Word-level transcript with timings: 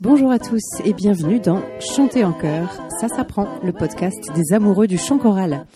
bonjour 0.00 0.30
à 0.30 0.38
tous 0.38 0.62
et 0.84 0.92
bienvenue 0.92 1.38
dans 1.38 1.62
Chanter 1.80 2.24
en 2.24 2.32
chœur, 2.32 2.68
ça 3.00 3.08
s'apprend, 3.08 3.48
le 3.62 3.72
podcast 3.72 4.18
des 4.34 4.52
amoureux 4.54 4.86
du 4.86 4.98
chant 4.98 5.18
choral. 5.18 5.66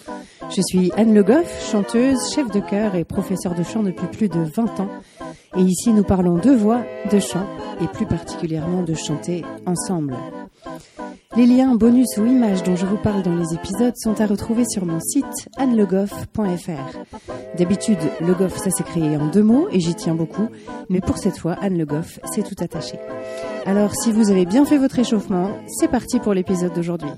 Je 0.50 0.60
suis 0.62 0.90
Anne 0.96 1.14
Le 1.14 1.22
Goff, 1.22 1.70
chanteuse, 1.70 2.18
chef 2.34 2.50
de 2.50 2.60
chœur 2.60 2.94
et 2.94 3.04
professeure 3.04 3.54
de 3.54 3.62
chant 3.62 3.82
depuis 3.82 4.06
plus 4.06 4.28
de 4.28 4.40
20 4.40 4.80
ans. 4.80 4.88
Et 5.56 5.62
ici 5.62 5.92
nous 5.92 6.02
parlons 6.02 6.36
de 6.38 6.50
voix, 6.50 6.82
de 7.10 7.18
chant 7.18 7.46
et 7.80 7.86
plus 7.86 8.06
particulièrement 8.06 8.82
de 8.82 8.94
chanter 8.94 9.44
ensemble. 9.66 10.16
Les 11.36 11.46
liens, 11.46 11.74
bonus 11.74 12.16
ou 12.18 12.26
images 12.26 12.62
dont 12.62 12.76
je 12.76 12.86
vous 12.86 12.96
parle 12.96 13.22
dans 13.22 13.36
les 13.36 13.54
épisodes 13.54 13.94
sont 13.96 14.20
à 14.20 14.26
retrouver 14.26 14.64
sur 14.68 14.86
mon 14.86 14.98
site 14.98 15.48
annelegoff.fr. 15.56 16.98
D'habitude, 17.56 17.98
Le 18.20 18.34
Goff, 18.34 18.56
ça 18.56 18.70
s'est 18.70 18.84
créé 18.84 19.16
en 19.16 19.28
deux 19.28 19.42
mots 19.42 19.68
et 19.70 19.78
j'y 19.78 19.94
tiens 19.94 20.14
beaucoup, 20.14 20.48
mais 20.88 21.00
pour 21.00 21.18
cette 21.18 21.38
fois, 21.38 21.56
Anne 21.60 21.78
Le 21.78 21.86
Goff, 21.86 22.18
c'est 22.32 22.42
tout 22.42 22.56
attaché. 22.62 22.98
Alors, 23.68 23.94
si 23.94 24.12
vous 24.12 24.30
avez 24.30 24.46
bien 24.46 24.64
fait 24.64 24.78
votre 24.78 24.98
échauffement, 24.98 25.54
c'est 25.68 25.88
parti 25.88 26.18
pour 26.20 26.32
l'épisode 26.32 26.72
d'aujourd'hui. 26.72 27.10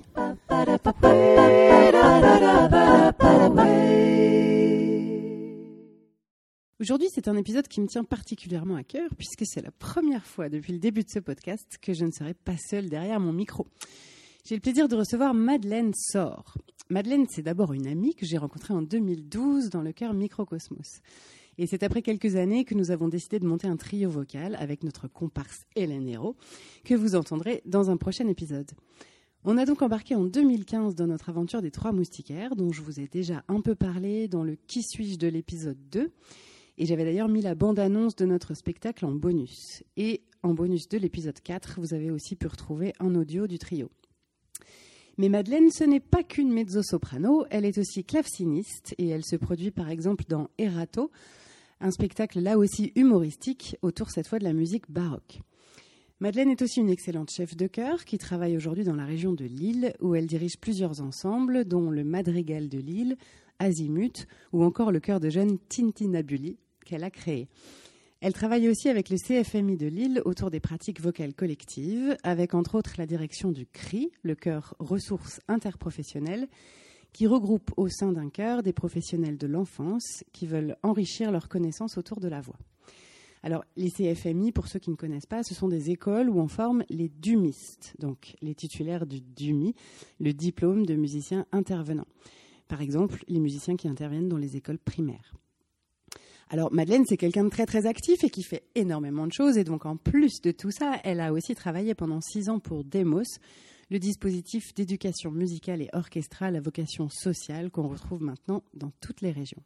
Aujourd'hui, 6.80 7.06
c'est 7.14 7.28
un 7.28 7.36
épisode 7.36 7.68
qui 7.68 7.80
me 7.80 7.86
tient 7.86 8.02
particulièrement 8.02 8.74
à 8.74 8.82
cœur 8.82 9.08
puisque 9.16 9.44
c'est 9.44 9.62
la 9.62 9.70
première 9.70 10.26
fois 10.26 10.48
depuis 10.48 10.72
le 10.72 10.80
début 10.80 11.04
de 11.04 11.08
ce 11.08 11.20
podcast 11.20 11.78
que 11.80 11.92
je 11.92 12.04
ne 12.04 12.10
serai 12.10 12.34
pas 12.34 12.56
seule 12.68 12.88
derrière 12.88 13.20
mon 13.20 13.32
micro. 13.32 13.68
J'ai 14.44 14.56
le 14.56 14.60
plaisir 14.60 14.88
de 14.88 14.96
recevoir 14.96 15.34
Madeleine 15.34 15.92
Sor. 15.94 16.56
Madeleine, 16.88 17.26
c'est 17.30 17.42
d'abord 17.42 17.74
une 17.74 17.86
amie 17.86 18.16
que 18.16 18.26
j'ai 18.26 18.38
rencontrée 18.38 18.74
en 18.74 18.82
2012 18.82 19.70
dans 19.70 19.82
le 19.82 19.92
chœur 19.92 20.14
Microcosmos. 20.14 21.00
Et 21.60 21.66
c'est 21.66 21.82
après 21.82 22.00
quelques 22.00 22.36
années 22.36 22.64
que 22.64 22.74
nous 22.74 22.90
avons 22.90 23.08
décidé 23.08 23.38
de 23.38 23.46
monter 23.46 23.66
un 23.66 23.76
trio 23.76 24.08
vocal 24.08 24.56
avec 24.58 24.82
notre 24.82 25.08
comparse 25.08 25.66
Hélène 25.76 26.08
Hérault, 26.08 26.34
que 26.84 26.94
vous 26.94 27.16
entendrez 27.16 27.60
dans 27.66 27.90
un 27.90 27.98
prochain 27.98 28.26
épisode. 28.28 28.70
On 29.44 29.58
a 29.58 29.66
donc 29.66 29.82
embarqué 29.82 30.14
en 30.14 30.24
2015 30.24 30.94
dans 30.94 31.06
notre 31.06 31.28
aventure 31.28 31.60
des 31.60 31.70
trois 31.70 31.92
moustiquaires, 31.92 32.56
dont 32.56 32.72
je 32.72 32.80
vous 32.80 32.98
ai 32.98 33.08
déjà 33.08 33.44
un 33.48 33.60
peu 33.60 33.74
parlé 33.74 34.26
dans 34.26 34.42
le 34.42 34.56
Qui 34.56 34.82
suis-je 34.82 35.18
de 35.18 35.28
l'épisode 35.28 35.76
2. 35.90 36.10
Et 36.78 36.86
j'avais 36.86 37.04
d'ailleurs 37.04 37.28
mis 37.28 37.42
la 37.42 37.54
bande-annonce 37.54 38.16
de 38.16 38.24
notre 38.24 38.54
spectacle 38.54 39.04
en 39.04 39.12
bonus. 39.12 39.84
Et 39.98 40.22
en 40.42 40.54
bonus 40.54 40.88
de 40.88 40.96
l'épisode 40.96 41.40
4, 41.42 41.78
vous 41.78 41.92
avez 41.92 42.10
aussi 42.10 42.36
pu 42.36 42.46
retrouver 42.46 42.94
un 43.00 43.14
audio 43.14 43.46
du 43.46 43.58
trio. 43.58 43.90
Mais 45.18 45.28
Madeleine, 45.28 45.70
ce 45.70 45.84
n'est 45.84 46.00
pas 46.00 46.22
qu'une 46.22 46.54
mezzo-soprano, 46.54 47.44
elle 47.50 47.66
est 47.66 47.76
aussi 47.76 48.02
claveciniste 48.02 48.94
et 48.96 49.08
elle 49.08 49.26
se 49.26 49.36
produit 49.36 49.70
par 49.70 49.90
exemple 49.90 50.24
dans 50.26 50.48
Erato, 50.56 51.10
un 51.80 51.90
spectacle 51.90 52.40
là 52.40 52.58
aussi 52.58 52.92
humoristique 52.94 53.76
autour 53.82 54.10
cette 54.10 54.28
fois 54.28 54.38
de 54.38 54.44
la 54.44 54.52
musique 54.52 54.90
baroque. 54.90 55.40
Madeleine 56.20 56.50
est 56.50 56.60
aussi 56.60 56.80
une 56.80 56.90
excellente 56.90 57.30
chef 57.30 57.56
de 57.56 57.66
chœur 57.66 58.04
qui 58.04 58.18
travaille 58.18 58.54
aujourd'hui 58.56 58.84
dans 58.84 58.94
la 58.94 59.06
région 59.06 59.32
de 59.32 59.46
Lille 59.46 59.94
où 60.00 60.14
elle 60.14 60.26
dirige 60.26 60.58
plusieurs 60.60 61.00
ensembles 61.00 61.64
dont 61.64 61.90
le 61.90 62.04
Madrigal 62.04 62.68
de 62.68 62.78
Lille, 62.78 63.16
Azimut 63.58 64.26
ou 64.52 64.62
encore 64.62 64.92
le 64.92 65.00
chœur 65.00 65.18
de 65.18 65.30
jeunes 65.30 65.58
Tintinabuli 65.58 66.58
qu'elle 66.84 67.04
a 67.04 67.10
créé. 67.10 67.48
Elle 68.20 68.34
travaille 68.34 68.68
aussi 68.68 68.90
avec 68.90 69.08
le 69.08 69.16
CFMI 69.16 69.78
de 69.78 69.86
Lille 69.86 70.20
autour 70.26 70.50
des 70.50 70.60
pratiques 70.60 71.00
vocales 71.00 71.32
collectives, 71.32 72.14
avec 72.22 72.52
entre 72.52 72.74
autres 72.74 72.96
la 72.98 73.06
direction 73.06 73.50
du 73.50 73.64
CRI, 73.64 74.10
le 74.22 74.34
chœur 74.34 74.74
ressources 74.78 75.40
interprofessionnelles, 75.48 76.48
qui 77.12 77.26
regroupe 77.26 77.70
au 77.76 77.88
sein 77.88 78.12
d'un 78.12 78.28
chœur 78.28 78.62
des 78.62 78.72
professionnels 78.72 79.38
de 79.38 79.46
l'enfance 79.46 80.24
qui 80.32 80.46
veulent 80.46 80.76
enrichir 80.82 81.30
leurs 81.30 81.48
connaissances 81.48 81.98
autour 81.98 82.20
de 82.20 82.28
la 82.28 82.40
voix. 82.40 82.58
Alors, 83.42 83.64
les 83.76 83.90
CFMI, 83.90 84.52
pour 84.52 84.68
ceux 84.68 84.78
qui 84.78 84.90
ne 84.90 84.96
connaissent 84.96 85.26
pas, 85.26 85.42
ce 85.42 85.54
sont 85.54 85.68
des 85.68 85.90
écoles 85.90 86.28
où 86.28 86.38
on 86.38 86.48
forme 86.48 86.84
les 86.90 87.08
dumistes, 87.08 87.94
donc 87.98 88.36
les 88.42 88.54
titulaires 88.54 89.06
du 89.06 89.20
DUMI, 89.20 89.74
le 90.18 90.34
diplôme 90.34 90.84
de 90.84 90.94
musicien 90.94 91.46
intervenant. 91.50 92.06
Par 92.68 92.82
exemple, 92.82 93.24
les 93.28 93.40
musiciens 93.40 93.76
qui 93.76 93.88
interviennent 93.88 94.28
dans 94.28 94.36
les 94.36 94.56
écoles 94.56 94.78
primaires. 94.78 95.34
Alors 96.52 96.72
Madeleine, 96.72 97.04
c'est 97.06 97.16
quelqu'un 97.16 97.44
de 97.44 97.48
très 97.48 97.64
très 97.64 97.86
actif 97.86 98.24
et 98.24 98.28
qui 98.28 98.42
fait 98.42 98.64
énormément 98.74 99.26
de 99.26 99.32
choses. 99.32 99.56
Et 99.56 99.62
donc 99.62 99.86
en 99.86 99.96
plus 99.96 100.40
de 100.40 100.50
tout 100.50 100.72
ça, 100.72 101.00
elle 101.04 101.20
a 101.20 101.32
aussi 101.32 101.54
travaillé 101.54 101.94
pendant 101.94 102.20
six 102.20 102.48
ans 102.48 102.58
pour 102.58 102.82
Demos, 102.82 103.22
le 103.90 103.98
dispositif 103.98 104.72
d'éducation 104.74 105.30
musicale 105.30 105.82
et 105.82 105.90
orchestrale 105.92 106.56
à 106.56 106.60
vocation 106.60 107.08
sociale 107.08 107.70
qu'on 107.70 107.88
retrouve 107.88 108.22
maintenant 108.22 108.62
dans 108.72 108.92
toutes 109.00 109.20
les 109.20 109.32
régions. 109.32 109.62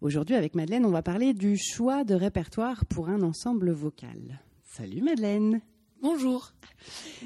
Aujourd'hui, 0.00 0.34
avec 0.34 0.54
Madeleine, 0.54 0.84
on 0.84 0.90
va 0.90 1.02
parler 1.02 1.32
du 1.34 1.56
choix 1.56 2.04
de 2.04 2.14
répertoire 2.14 2.84
pour 2.86 3.08
un 3.08 3.22
ensemble 3.22 3.70
vocal. 3.70 4.40
Salut 4.64 5.02
Madeleine 5.02 5.60
Bonjour. 6.02 6.54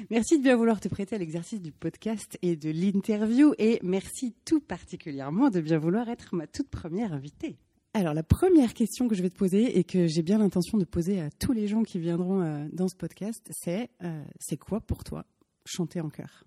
Merci 0.09 0.37
de 0.37 0.43
bien 0.43 0.57
vouloir 0.57 0.81
te 0.81 0.89
prêter 0.89 1.15
à 1.15 1.17
l'exercice 1.17 1.61
du 1.61 1.71
podcast 1.71 2.37
et 2.41 2.57
de 2.57 2.69
l'interview 2.69 3.53
et 3.57 3.79
merci 3.81 4.35
tout 4.43 4.59
particulièrement 4.59 5.49
de 5.49 5.61
bien 5.61 5.77
vouloir 5.77 6.09
être 6.09 6.35
ma 6.35 6.45
toute 6.45 6.69
première 6.69 7.13
invitée. 7.13 7.57
Alors 7.93 8.13
la 8.13 8.23
première 8.23 8.73
question 8.73 9.07
que 9.07 9.15
je 9.15 9.21
vais 9.21 9.29
te 9.29 9.37
poser 9.37 9.79
et 9.79 9.85
que 9.85 10.07
j'ai 10.07 10.23
bien 10.23 10.39
l'intention 10.39 10.77
de 10.77 10.83
poser 10.83 11.21
à 11.21 11.29
tous 11.29 11.53
les 11.53 11.69
gens 11.69 11.83
qui 11.83 11.99
viendront 11.99 12.41
euh, 12.41 12.67
dans 12.73 12.89
ce 12.89 12.95
podcast, 12.97 13.49
c'est 13.51 13.89
euh, 14.03 14.21
c'est 14.41 14.57
quoi 14.57 14.81
pour 14.81 15.05
toi? 15.05 15.25
Chanter 15.65 16.01
en 16.01 16.09
chœur 16.09 16.45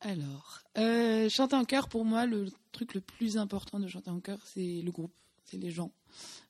Alors, 0.00 0.62
euh, 0.78 1.28
chanter 1.28 1.56
en 1.56 1.64
chœur, 1.64 1.88
pour 1.88 2.04
moi, 2.04 2.26
le 2.26 2.48
truc 2.72 2.94
le 2.94 3.00
plus 3.00 3.36
important 3.36 3.78
de 3.78 3.88
chanter 3.88 4.10
en 4.10 4.20
chœur, 4.20 4.38
c'est 4.46 4.82
le 4.82 4.90
groupe, 4.90 5.14
c'est 5.44 5.58
les 5.58 5.70
gens. 5.70 5.92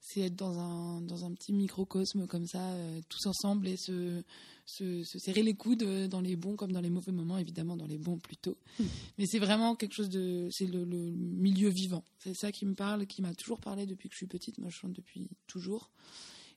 C'est 0.01 0.21
être 0.21 0.37
dans 0.37 0.59
un, 0.59 1.01
dans 1.01 1.25
un 1.25 1.33
petit 1.33 1.53
microcosme 1.53 2.27
comme 2.27 2.47
ça, 2.47 2.77
tous 3.09 3.27
ensemble 3.27 3.69
et 3.69 3.77
se, 3.77 4.23
se, 4.67 5.03
serrer 5.05 5.43
les 5.43 5.55
coudes 5.55 5.85
dans 6.09 6.21
les 6.21 6.37
bons 6.37 6.57
comme 6.57 6.73
dans 6.73 6.81
les 6.81 6.91
mauvais 6.91 7.13
moments, 7.13 7.39
évidemment 7.39 7.77
dans 7.77 7.87
les 7.87 7.99
bons 7.99 8.19
plutôt. 8.19 8.57
Hmm. 8.79 8.85
Mais 9.19 9.27
c'est 9.27 9.39
vraiment 9.39 9.77
quelque 9.77 9.95
chose 9.95 10.09
de. 10.09 10.49
C'est 10.51 10.67
le, 10.67 10.85
milieu 10.85 11.69
vivant. 11.69 12.05
C'est 12.19 12.35
ça 12.35 12.53
qui 12.53 12.67
me 12.67 12.75
parle, 12.75 13.07
qui 13.07 13.23
m'a 13.23 13.35
toujours 13.35 13.61
parlé 13.61 13.87
depuis 13.87 14.09
que 14.09 14.15
je 14.15 14.19
suis 14.19 14.27
petite. 14.27 14.59
Moi, 14.59 14.71
je 14.71 14.77
chante 14.77 14.93
depuis 14.93 15.29
toujours. 15.47 15.91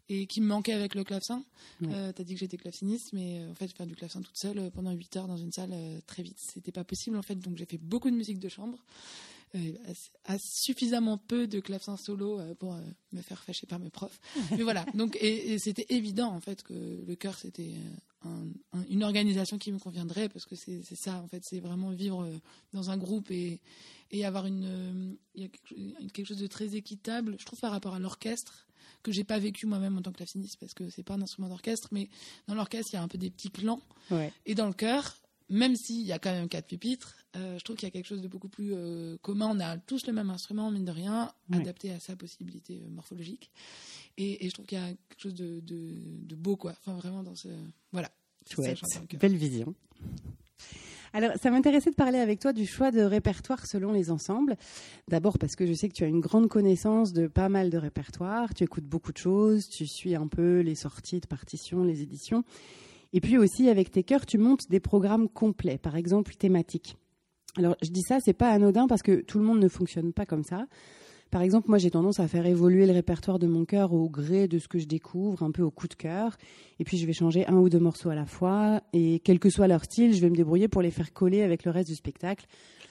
Et 0.09 0.25
qui 0.25 0.40
me 0.40 0.47
manquait 0.47 0.73
avec 0.73 0.95
le 0.95 1.03
clavecin. 1.03 1.44
Euh, 1.84 2.13
tu 2.13 2.22
as 2.22 2.25
dit 2.25 2.34
que 2.34 2.40
j'étais 2.40 2.56
claveciniste, 2.56 3.12
mais 3.12 3.41
euh, 3.41 3.51
en 3.51 3.56
fait, 3.56 3.68
faire 3.68 3.85
du 3.85 3.95
clavecin 3.95 4.22
toute 4.22 4.38
seule 4.38 4.57
euh, 4.57 4.69
pendant 4.69 4.91
8 4.91 5.18
heures 5.18 5.28
dans 5.28 5.38
une 5.38 5.51
salle, 5.51 5.75
très 6.06 6.23
vite, 6.23 6.38
c'était 6.40 6.72
pas 6.72 6.85
possible 6.85 7.18
en 7.18 7.22
fait. 7.22 7.35
Donc 7.35 7.57
j'ai 7.57 7.66
fait 7.66 7.78
beaucoup 7.78 8.09
de 8.09 8.16
musique 8.16 8.40
de 8.40 8.47
chambre. 8.47 8.78
Euh, 9.56 9.73
suffisamment 10.40 11.17
peu 11.17 11.47
de 11.47 11.62
clavecin 11.62 11.96
solo 11.96 12.38
euh, 12.38 12.53
pour 12.56 12.73
euh, 12.73 12.81
me 13.13 13.22
faire 13.22 13.41
fâcher 13.41 13.66
par 13.66 13.79
mes 13.79 13.90
profs. 13.90 14.19
Mais 14.51 14.63
voilà, 14.63 14.85
donc 14.94 15.17
et, 15.22 15.57
c'était 15.57 15.85
évident 15.90 16.28
en 16.34 16.41
fait 16.41 16.63
que 16.63 16.73
le 16.73 17.16
chœur 17.16 17.38
c'était 17.38 17.75
une 18.90 19.03
organisation 19.06 19.57
qui 19.57 19.72
me 19.72 19.79
conviendrait 19.79 20.28
parce 20.28 20.46
que 20.46 20.56
c'est 20.56 20.84
ça 20.96 21.22
en 21.23 21.28
fait, 21.28 21.46
c'est 21.46 21.62
vraiment 21.62 21.91
vivre 21.91 22.29
dans 22.73 22.90
un 22.90 22.97
groupe 22.97 23.31
et, 23.31 23.62
et 24.12 24.25
avoir 24.25 24.47
une, 24.47 25.17
il 25.34 25.44
y 25.44 25.46
a 25.46 26.09
quelque 26.12 26.25
chose 26.25 26.40
de 26.40 26.47
très 26.47 26.75
équitable, 26.75 27.38
je 27.40 27.46
trouve 27.46 27.59
par 27.62 27.72
rapport 27.72 27.96
à 27.96 28.00
l'orchestre 28.00 28.66
que 29.07 29.13
j'ai 29.13 29.23
pas 29.23 29.40
vécu 29.40 29.66
moi-même 29.66 29.97
en 29.97 30.01
tant 30.01 30.12
que 30.12 30.18
claveciniste 30.18 30.57
parce 30.59 30.73
que 30.73 30.90
c'est 30.90 31.03
pas 31.03 31.16
un 31.16 31.22
instrument 31.22 31.47
d'orchestre, 31.47 31.88
mais 31.91 32.09
dans 32.47 32.56
l'orchestre 32.56 32.90
il 32.94 32.95
y 32.97 33.00
a 33.00 33.03
un 33.03 33.07
peu 33.07 33.18
des 33.18 33.29
petits 33.29 33.50
clans 33.50 33.81
et 34.45 34.56
dans 34.56 34.68
le 34.68 34.73
chœur 34.73 35.18
même 35.50 35.75
s'il 35.75 36.01
y 36.01 36.12
a 36.12 36.19
quand 36.19 36.31
même 36.31 36.50
quatre 36.50 36.68
pupitres, 36.68 37.16
euh, 37.35 37.57
je 37.57 37.63
trouve 37.63 37.78
qu'il 37.78 37.88
y 37.88 37.91
a 37.91 37.91
quelque 37.91 38.07
chose 38.07 38.22
de 38.22 38.28
beaucoup 38.28 38.50
plus 38.50 38.73
euh, 38.73 39.17
commun. 39.22 39.47
On 39.50 39.59
a 39.59 39.78
tous 39.78 40.06
le 40.07 40.13
même 40.13 40.29
instrument, 40.29 40.69
mine 40.72 40.85
de 40.85 40.91
rien, 40.91 41.31
adapté 41.53 41.91
à 41.91 42.00
sa 42.00 42.16
possibilité 42.16 42.81
euh, 42.84 42.90
morphologique. 42.90 43.50
Et, 44.17 44.46
je 44.47 44.53
trouve 44.53 44.66
qu'il 44.66 44.78
y 44.78 44.81
a 44.81 44.88
quelque 44.88 45.22
chose 45.22 45.35
de, 45.35 46.35
beau, 46.35 46.57
quoi. 46.57 46.73
Enfin, 46.81 46.97
vraiment 46.97 47.23
dans 47.23 47.35
ce. 47.35 47.47
Voilà. 47.91 48.12
Chouette. 48.50 48.79
Belle 49.19 49.35
vision. 49.38 49.73
Alors, 51.14 51.32
ça 51.42 51.50
m'intéressait 51.52 51.90
de 51.90 51.96
parler 51.96 52.20
avec 52.20 52.40
toi 52.40 52.54
du 52.54 52.66
choix 52.66 52.92
de 52.92 53.02
répertoire 53.02 53.66
selon 53.66 53.92
les 53.92 54.12
ensembles. 54.12 54.56
D'abord 55.08 55.38
parce 55.38 55.56
que 55.56 55.66
je 55.66 55.74
sais 55.74 55.90
que 55.90 55.94
tu 55.94 56.04
as 56.04 56.08
une 56.08 56.20
grande 56.20 56.48
connaissance 56.48 57.14
de 57.14 57.28
pas 57.28 57.50
mal 57.50 57.70
de 57.70 57.78
répertoires, 57.78 58.54
tu 58.54 58.64
écoutes 58.64 58.86
beaucoup 58.86 59.12
de 59.12 59.18
choses, 59.18 59.70
tu 59.70 59.88
suis 59.88 60.16
un 60.16 60.28
peu 60.28 60.59
les 60.59 60.76
sorties 60.76 61.20
de 61.20 61.28
partitions, 61.28 61.84
les 61.84 62.02
éditions. 62.02 62.44
Et 63.14 63.22
puis 63.22 63.38
aussi, 63.38 63.70
avec 63.70 63.92
tes 63.92 64.04
chœurs, 64.04 64.26
tu 64.26 64.38
montes 64.38 64.70
des 64.70 64.80
programmes 64.80 65.30
complets, 65.30 65.78
par 65.78 65.96
exemple 65.96 66.34
thématiques. 66.36 66.98
Alors, 67.58 67.76
je 67.82 67.90
dis 67.90 68.04
ça, 68.04 68.20
c'est 68.20 68.34
pas 68.34 68.52
anodin 68.52 68.88
parce 68.88 69.02
que 69.02 69.22
tout 69.22 69.40
le 69.40 69.46
monde 69.46 69.59
ne 69.59 69.68
fonctionne 69.68 70.14
pas 70.14 70.26
comme 70.26 70.44
ça. 70.44 70.68
Par 71.32 71.41
exemple, 71.41 71.70
moi, 71.70 71.78
j'ai 71.78 71.91
tendance 71.91 72.20
à 72.20 72.28
faire 72.28 72.46
évoluer 72.46 72.85
le 72.85 72.94
répertoire 72.94 73.38
de 73.38 73.47
mon 73.47 73.66
chœur 73.66 73.94
au 73.94 74.09
gré 74.09 74.47
de 74.47 74.59
ce 74.59 74.68
que 74.68 74.79
je 74.79 74.85
découvre, 74.85 75.44
un 75.44 75.52
peu 75.52 75.62
au 75.62 75.72
coup 75.72 75.88
de 75.88 75.94
cœur. 75.94 76.38
Et 76.79 76.84
puis, 76.84 76.97
je 76.97 77.06
vais 77.06 77.14
changer 77.14 77.46
un 77.47 77.58
ou 77.58 77.70
deux 77.70 77.79
morceaux 77.79 78.09
à 78.09 78.16
la 78.16 78.26
fois. 78.26 78.82
Et 78.94 79.20
quel 79.20 79.40
que 79.40 79.50
soit 79.50 79.68
leur 79.68 79.84
style, 79.84 80.14
je 80.14 80.22
vais 80.22 80.29
me 80.29 80.35
débrouiller 80.35 80.68
pour 80.68 80.82
les 80.82 80.91
faire 80.91 81.12
coller 81.14 81.41
avec 81.41 81.66
le 81.66 81.72
reste 81.72 81.90
du 81.90 81.96
spectacle, 81.96 82.46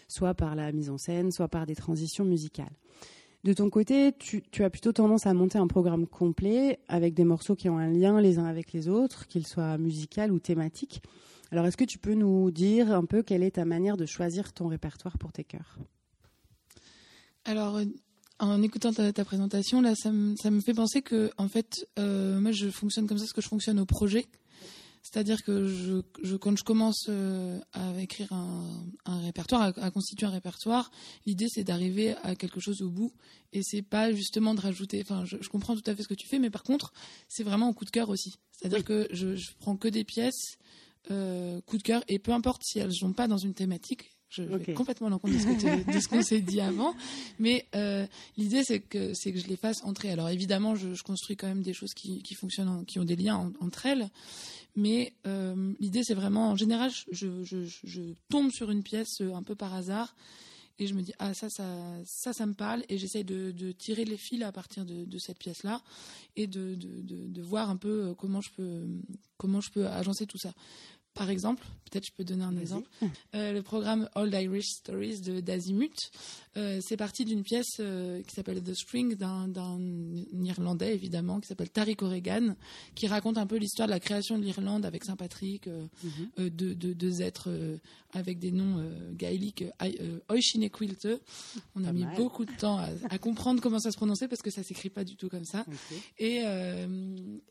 soit 0.08 0.34
par 0.34 0.54
la 0.54 0.70
mise 0.72 0.90
en 0.90 0.98
scène, 0.98 1.30
soit 1.30 1.48
par 1.48 1.66
des 1.66 1.74
transitions 1.74 2.24
musicales. 2.24 2.72
De 3.46 3.52
ton 3.52 3.70
côté, 3.70 4.12
tu, 4.18 4.42
as 4.64 4.70
plutôt 4.70 4.92
tendance 4.92 5.26
à 5.26 5.32
monter 5.32 5.56
un 5.56 5.68
programme 5.68 6.06
complet 6.06 6.80
avec 6.88 7.14
des 7.14 7.24
morceaux 7.24 7.54
qui 7.54 7.68
ont 7.68 7.78
un 7.78 7.88
lien 7.88 8.20
les 8.20 8.38
uns 8.40 8.46
avec 8.46 8.72
les 8.72 8.88
autres, 8.88 9.28
qu'ils 9.28 9.46
soient 9.46 9.78
musicaux 9.78 10.28
ou 10.30 10.40
thématiques. 10.40 11.00
Alors, 11.52 11.64
est-ce 11.64 11.76
que 11.76 11.84
tu 11.84 11.98
peux 11.98 12.14
nous 12.14 12.50
dire 12.50 12.92
un 12.92 13.04
peu 13.04 13.22
quelle 13.22 13.44
est 13.44 13.52
ta 13.52 13.64
manière 13.64 13.96
de 13.96 14.04
choisir 14.04 14.52
ton 14.52 14.66
répertoire 14.66 15.16
pour 15.16 15.32
tes 15.32 15.44
chœurs? 15.44 15.78
Alors, 17.44 17.78
en 18.38 18.62
écoutant 18.62 18.92
ta, 18.92 19.24
présentation, 19.24 19.80
là, 19.80 19.94
ça 19.94 20.12
me, 20.12 20.36
ça 20.36 20.50
me 20.50 20.60
fait 20.60 20.74
penser 20.74 21.02
que, 21.02 21.30
en 21.38 21.48
fait, 21.48 21.88
euh, 21.98 22.38
moi, 22.40 22.52
je 22.52 22.68
fonctionne 22.68 23.06
comme 23.06 23.18
ça, 23.18 23.24
parce 23.24 23.32
que 23.32 23.40
je 23.40 23.48
fonctionne 23.48 23.78
au 23.78 23.86
projet. 23.86 24.26
C'est-à-dire 25.02 25.44
que 25.44 25.68
je, 25.68 26.02
je, 26.24 26.34
quand 26.34 26.56
je 26.58 26.64
commence 26.64 27.06
euh, 27.08 27.60
à 27.72 28.00
écrire 28.00 28.32
un, 28.32 28.84
un 29.04 29.20
répertoire, 29.20 29.72
à, 29.76 29.90
constituer 29.92 30.26
un 30.26 30.30
répertoire, 30.30 30.90
l'idée 31.26 31.46
c'est 31.48 31.62
d'arriver 31.62 32.16
à 32.24 32.34
quelque 32.34 32.58
chose 32.58 32.82
au 32.82 32.90
bout 32.90 33.12
et 33.52 33.62
c'est 33.62 33.82
pas 33.82 34.12
justement 34.12 34.52
de 34.52 34.60
rajouter. 34.60 35.00
Enfin, 35.02 35.24
je, 35.24 35.36
je, 35.40 35.48
comprends 35.48 35.76
tout 35.76 35.88
à 35.88 35.94
fait 35.94 36.02
ce 36.02 36.08
que 36.08 36.14
tu 36.14 36.26
fais, 36.26 36.40
mais 36.40 36.50
par 36.50 36.64
contre, 36.64 36.92
c'est 37.28 37.44
vraiment 37.44 37.68
au 37.68 37.72
coup 37.72 37.84
de 37.84 37.90
cœur 37.90 38.08
aussi. 38.08 38.34
C'est-à-dire 38.50 38.82
que 38.82 39.06
je, 39.12 39.36
je, 39.36 39.52
prends 39.60 39.76
que 39.76 39.86
des 39.86 40.02
pièces 40.02 40.58
euh, 41.10 41.60
coup 41.62 41.78
de 41.78 41.82
cœur 41.82 42.02
et 42.08 42.18
peu 42.18 42.32
importe 42.32 42.62
si 42.64 42.78
elles 42.78 42.92
sont 42.92 43.12
pas 43.12 43.28
dans 43.28 43.38
une 43.38 43.54
thématique, 43.54 44.10
je 44.28 44.42
vais 44.42 44.74
complètement 44.74 45.08
l'encontre 45.08 45.34
de 45.92 46.00
ce 46.00 46.08
qu'on 46.08 46.22
s'est 46.22 46.40
dit 46.40 46.60
avant. 46.60 46.94
Mais 47.38 47.66
euh, 47.74 48.06
l'idée, 48.36 48.62
c'est 48.64 48.80
que, 48.80 49.14
c'est 49.14 49.32
que 49.32 49.38
je 49.38 49.46
les 49.46 49.56
fasse 49.56 49.84
entrer. 49.84 50.10
Alors 50.10 50.28
évidemment, 50.28 50.74
je, 50.74 50.94
je 50.94 51.02
construis 51.02 51.36
quand 51.36 51.46
même 51.46 51.62
des 51.62 51.72
choses 51.72 51.94
qui, 51.94 52.22
qui 52.22 52.34
fonctionnent, 52.34 52.84
qui 52.86 52.98
ont 52.98 53.04
des 53.04 53.16
liens 53.16 53.52
entre 53.60 53.86
elles. 53.86 54.08
Mais 54.74 55.14
euh, 55.26 55.72
l'idée, 55.80 56.02
c'est 56.02 56.14
vraiment, 56.14 56.50
en 56.50 56.56
général, 56.56 56.90
je, 57.10 57.44
je, 57.44 57.64
je, 57.64 58.02
tombe 58.28 58.50
sur 58.50 58.70
une 58.70 58.82
pièce 58.82 59.20
un 59.20 59.42
peu 59.42 59.54
par 59.54 59.74
hasard 59.74 60.14
et 60.78 60.86
je 60.86 60.94
me 60.94 61.02
dis 61.02 61.12
ah 61.18 61.32
ça 61.32 61.48
ça 61.48 61.64
ça 62.04 62.32
ça 62.32 62.46
me 62.46 62.54
parle 62.54 62.84
et 62.88 62.98
j'essaye 62.98 63.24
de, 63.24 63.50
de, 63.50 63.72
tirer 63.72 64.04
les 64.04 64.16
fils 64.16 64.42
à 64.42 64.52
partir 64.52 64.84
de, 64.84 65.04
de 65.04 65.18
cette 65.18 65.38
pièce 65.38 65.62
là 65.62 65.80
et 66.36 66.46
de, 66.46 66.74
de, 66.74 67.00
de, 67.02 67.42
voir 67.42 67.70
un 67.70 67.76
peu 67.76 68.14
comment 68.18 68.40
je 68.40 68.50
peux 68.50 68.82
comment 69.38 69.60
je 69.60 69.70
peux 69.70 69.86
agencer 69.86 70.26
tout 70.26 70.38
ça 70.38 70.52
par 71.16 71.30
exemple, 71.30 71.64
peut-être 71.90 72.06
je 72.06 72.12
peux 72.12 72.24
donner 72.24 72.44
un 72.44 72.56
exemple, 72.58 72.88
euh, 73.34 73.52
le 73.52 73.62
programme 73.62 74.08
Old 74.14 74.32
Irish 74.34 74.68
Stories 74.68 75.20
de 75.20 75.40
d'Azimut, 75.40 76.10
euh, 76.56 76.80
c'est 76.82 76.96
parti 76.96 77.24
d'une 77.24 77.42
pièce 77.42 77.76
euh, 77.80 78.22
qui 78.22 78.34
s'appelle 78.34 78.62
The 78.62 78.74
Spring 78.74 79.14
d'un 79.14 79.48
Irlandais 80.42 80.94
évidemment 80.94 81.40
qui 81.40 81.48
s'appelle 81.48 81.70
Tariq 81.70 82.02
O'Regan, 82.02 82.56
qui 82.94 83.06
raconte 83.06 83.38
un 83.38 83.46
peu 83.46 83.56
l'histoire 83.56 83.88
de 83.88 83.92
la 83.92 84.00
création 84.00 84.38
de 84.38 84.44
l'Irlande 84.44 84.84
avec 84.84 85.04
Saint 85.04 85.16
Patrick, 85.16 85.66
mhm. 85.66 86.50
de 86.50 86.92
deux 86.92 87.22
êtres 87.22 87.50
avec 88.12 88.38
des 88.38 88.52
noms 88.52 88.82
gaéliques, 89.12 89.64
Oishinequilte. 90.30 91.08
On 91.74 91.84
a 91.84 91.92
mis 91.92 92.06
beaucoup 92.16 92.44
de 92.44 92.52
temps 92.52 92.78
à, 92.78 93.18
comprendre 93.18 93.60
comment 93.60 93.78
ça 93.78 93.90
se 93.90 93.96
prononçait 93.96 94.28
parce 94.28 94.42
que 94.42 94.50
ça 94.50 94.62
s'écrit 94.62 94.90
pas 94.90 95.04
du 95.04 95.16
tout 95.16 95.28
comme 95.28 95.44
ça. 95.44 95.64
Et, 96.18 96.42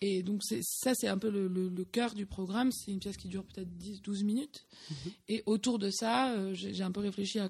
et 0.02 0.24
donc 0.24 0.42
ça 0.44 0.94
c'est 0.96 1.07
un 1.07 1.18
peu 1.18 1.30
le, 1.30 1.48
le 1.48 1.86
cœur 1.86 2.13
du 2.13 2.25
programme. 2.25 2.72
C'est 2.72 2.92
une 2.92 3.00
pièce 3.00 3.18
qui 3.18 3.28
dure 3.28 3.44
peut-être 3.44 3.69
10-12 3.80 4.24
minutes. 4.24 4.66
Mhm. 4.90 5.12
Et 5.30 5.44
autour 5.46 5.80
de 5.80 5.90
ça, 5.90 6.31
euh, 6.31 6.54
j'ai 6.54 6.84
un 6.84 6.92
peu 6.92 7.02
réfléchi 7.02 7.40
à 7.40 7.50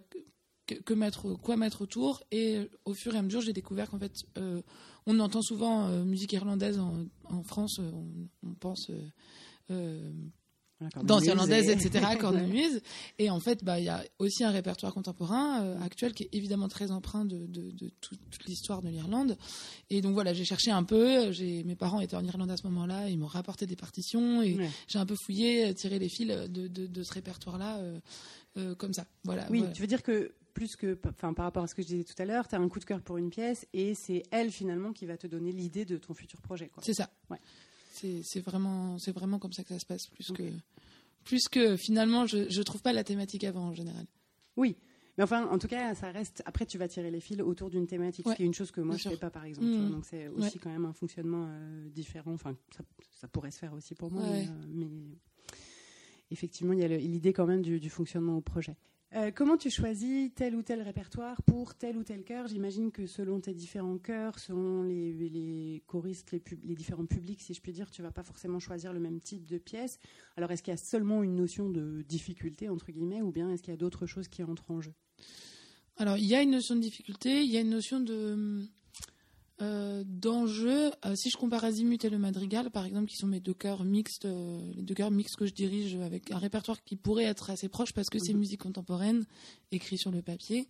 que, 0.66 0.94
mettre, 0.94 1.34
quoi 1.36 1.58
mettre 1.58 1.82
autour. 1.82 2.24
Et 2.32 2.58
euh, 2.58 2.70
au 2.86 2.94
fur 2.94 3.16
et 3.16 3.18
à 3.18 3.22
mesure, 3.22 3.42
j'ai 3.42 3.54
découvert 3.54 3.90
qu'en 3.90 4.00
fait, 4.00 4.14
euh, 4.38 4.62
on 5.06 5.20
entend 5.20 5.42
souvent 5.42 5.88
musique 6.04 6.34
irlandaise 6.34 6.80
en, 6.80 7.44
France, 7.44 7.80
on, 8.44 8.54
pense 8.56 8.90
danse 11.04 11.26
irlandaise, 11.26 11.70
etc., 11.70 12.06
cornemuse. 12.20 12.82
Et 13.20 13.30
en 13.30 13.40
fait, 13.40 13.64
bah, 13.64 13.80
il 13.80 13.86
y 13.86 13.90
a 13.90 14.04
aussi 14.20 14.44
un 14.44 14.52
répertoire 14.52 14.94
contemporain 14.94 15.64
euh, 15.64 15.82
actuel 15.82 16.14
qui 16.14 16.24
est 16.24 16.30
évidemment 16.34 16.68
très 16.68 16.92
empreint 16.92 17.26
de, 17.26 17.46
de, 17.46 17.72
de 17.72 17.90
toute 18.02 18.46
l'histoire 18.46 18.82
de 18.82 18.90
l'Irlande. 18.90 19.38
Et 19.90 20.02
donc 20.02 20.14
voilà, 20.14 20.34
j'ai 20.34 20.46
cherché 20.46 20.72
un 20.72 20.84
peu. 20.84 21.32
Mes 21.66 21.76
parents 21.76 22.02
étaient 22.02 22.16
en 22.16 22.24
Irlande 22.24 22.52
à 22.52 22.58
ce 22.58 22.64
moment-là, 22.68 23.10
ils 23.10 23.18
m'ont 23.18 23.28
rapporté 23.28 23.66
des 23.66 23.76
partitions 23.76 24.42
et 24.42 24.58
j'ai 24.88 25.00
un 25.00 25.06
peu 25.06 25.16
fouillé, 25.26 25.74
tiré 25.74 26.00
les 26.00 26.10
fils 26.10 26.28
de, 26.28 26.68
de 26.68 27.04
ce 27.04 27.14
répertoire-là 27.14 27.78
euh, 27.78 28.00
euh, 28.58 28.76
comme 28.76 28.94
ça. 28.94 29.06
Voilà. 29.24 29.48
Oui, 29.50 29.64
tu 29.74 29.82
veux 29.82 29.88
dire 29.88 30.04
que 30.04 30.32
plus 30.56 30.75
que, 30.75 30.98
enfin, 31.07 31.34
par 31.34 31.46
rapport 31.46 31.63
à 31.63 31.68
ce 31.68 31.75
que 31.75 31.84
je 31.84 31.88
disais 31.88 32.04
tout 32.04 32.16
à 32.18 32.25
l'heure, 32.25 32.48
tu 32.48 32.56
as 32.56 32.60
un 32.60 32.68
coup 32.68 32.80
de 32.80 32.86
cœur 32.86 33.02
pour 33.02 33.18
une 33.18 33.30
pièce 33.30 33.68
et 33.74 33.94
c'est 33.94 34.24
elle 34.31 34.52
finalement 34.52 34.94
qui 34.94 35.06
va 35.06 35.18
te 35.18 35.28
donner 35.28 35.52
l'idée 35.52 35.86
de 35.86 35.98
ton 35.98 36.16
futur 36.16 36.42
projet. 36.42 36.72
C'est 36.81 36.94
ça. 36.96 37.12
Ouais. 37.30 37.38
C'est 37.92 38.40
vraiment, 38.42 38.98
c'est 38.98 39.12
vraiment 39.12 39.38
comme 39.38 39.54
ça 39.54 39.63
que 39.63 39.69
ça 39.69 39.80
se 39.80 39.86
passe, 39.86 40.07
plus 40.07 40.31
que, 40.31 40.44
plus 41.24 41.48
que 41.48 41.78
finalement, 41.78 42.25
je, 42.25 42.50
je 42.50 42.62
trouve 42.62 42.81
pas 42.81 42.92
la 42.92 43.04
thématique 43.04 43.44
avant 43.44 43.68
en 43.68 43.74
général. 43.74 44.06
Oui, 44.57 44.75
mais 45.18 45.24
enfin, 45.24 45.48
en 45.48 45.57
tout 45.57 45.68
cas, 45.68 45.96
ça 45.96 46.12
reste. 46.12 46.44
Après, 46.46 46.66
tu 46.66 46.78
vas 46.78 46.88
tirer 46.88 47.10
les 47.10 47.22
fils 47.22 47.40
autour 47.42 47.69
d'une 47.69 47.88
thématique, 47.88 48.28
ce 48.28 48.36
qui 48.36 48.44
est 48.44 48.46
une 48.46 48.54
chose 48.54 48.72
que 48.72 48.81
moi 48.81 48.98
je 48.98 49.07
ne 49.07 49.13
fais 49.13 49.19
pas, 49.19 49.30
par 49.30 49.46
exemple. 49.46 49.68
Mmh. 49.68 49.92
Donc 49.92 50.06
c'est 50.06 50.28
aussi 50.30 50.60
quand 50.60 50.69
même 50.69 50.86
un 50.86 50.94
fonctionnement 50.94 51.46
euh, 51.48 51.90
différent. 51.90 52.34
Enfin, 52.34 52.56
ça, 53.12 53.28
pourrait 53.28 53.52
se 53.52 53.60
faire 53.60 53.74
aussi 53.74 53.96
pour 53.96 54.12
moi, 54.12 54.24
mais, 54.69 54.86
euh, 54.86 55.54
effectivement, 56.31 56.74
il 56.74 56.80
y 56.80 56.84
a 56.84 56.88
l'idée 56.88 57.34
quand 57.34 57.46
même 57.46 57.62
du, 57.62 57.80
du, 57.80 57.90
fonctionnement 57.90 58.38
au 58.38 58.42
projet. 58.42 58.75
Euh, 59.16 59.32
comment 59.34 59.56
tu 59.56 59.70
choisis 59.70 60.30
tel 60.36 60.56
ou 60.56 60.62
tel 60.62 60.82
répertoire 60.82 61.42
pour 61.44 61.74
tel 61.74 61.98
ou 61.98 62.04
tel 62.04 62.26
chœur? 62.26 62.48
J'imagine 62.48 62.92
que 62.92 63.08
selon 63.08 63.40
tes 63.40 63.54
différents 63.54 63.98
chœurs, 63.98 64.40
selon 64.40 64.84
les, 64.84 65.82
choristes, 65.88 66.32
les, 66.34 66.76
différents 66.76 67.06
publics, 67.06 67.42
si 67.42 67.54
je 67.54 67.62
puis 67.62 67.72
dire, 67.72 67.90
tu 67.90 68.02
vas 68.02 68.12
pas 68.12 68.24
forcément 68.24 68.60
choisir 68.60 68.92
le 68.92 69.00
même 69.00 69.22
type 69.22 69.48
de 69.48 69.58
pièce. 69.58 70.00
Alors, 70.36 70.52
est-ce 70.52 70.62
qu'il 70.62 70.72
y 70.72 70.74
a 70.74 70.78
seulement 70.78 71.24
une 71.24 71.36
notion 71.36 71.70
de 71.70 72.02
difficulté, 72.02 72.68
entre 72.68 72.92
guillemets, 72.92 73.22
ou 73.22 73.32
bien 73.32 73.50
est-ce 73.52 73.64
qu'il 73.64 73.72
y 73.72 73.76
a 73.76 73.78
d'autres 73.78 74.06
choses 74.06 74.28
qui 74.28 74.44
entrent 74.44 74.70
en 74.70 74.82
jeu? 74.82 74.94
Alors, 75.96 76.18
il 76.18 76.26
y 76.26 76.36
a 76.36 76.42
une 76.42 76.52
notion 76.52 76.76
de 76.76 76.82
difficulté, 76.82 77.42
il 77.42 77.50
y 77.50 77.56
a 77.56 77.62
une 77.62 77.70
notion 77.70 78.02
de 78.02 78.66
euh, 79.62 80.04
d'enjeux. 80.06 80.92
Euh, 81.06 81.16
si 81.16 81.30
je 81.30 81.38
compare 81.38 81.63
Azimut 81.63 82.04
et 82.04 82.10
le 82.10 82.18
Madrigal, 82.18 82.72
par 82.72 82.86
exemple, 82.86 83.07
qui 83.07 83.16
sont 83.16 83.28
mes 83.28 83.40
deux 83.40 83.54
chœurs 83.54 83.86
mixtes, 83.86 84.25
euh, 84.25 84.60
les 84.75 84.84
deux 84.84 84.94
chœurs 84.94 85.12
mixtes 85.12 85.38
que 85.38 85.46
je 85.46 85.54
dirige 85.54 85.96
avec 85.96 86.30
un 86.31 86.38
répertoire 86.38 86.84
qui 86.84 86.98
pourrait 86.98 87.24
être 87.24 87.50
assez 87.50 87.69
proche 87.69 87.94
parce 87.94 88.10
que 88.10 88.19
c'est 88.19 88.34
mhm. 88.34 88.40
musique 88.40 88.62
contemporaine, 88.62 89.25
écrit 89.72 89.98
sur 89.98 90.12
le 90.12 90.22
papier. 90.22 90.68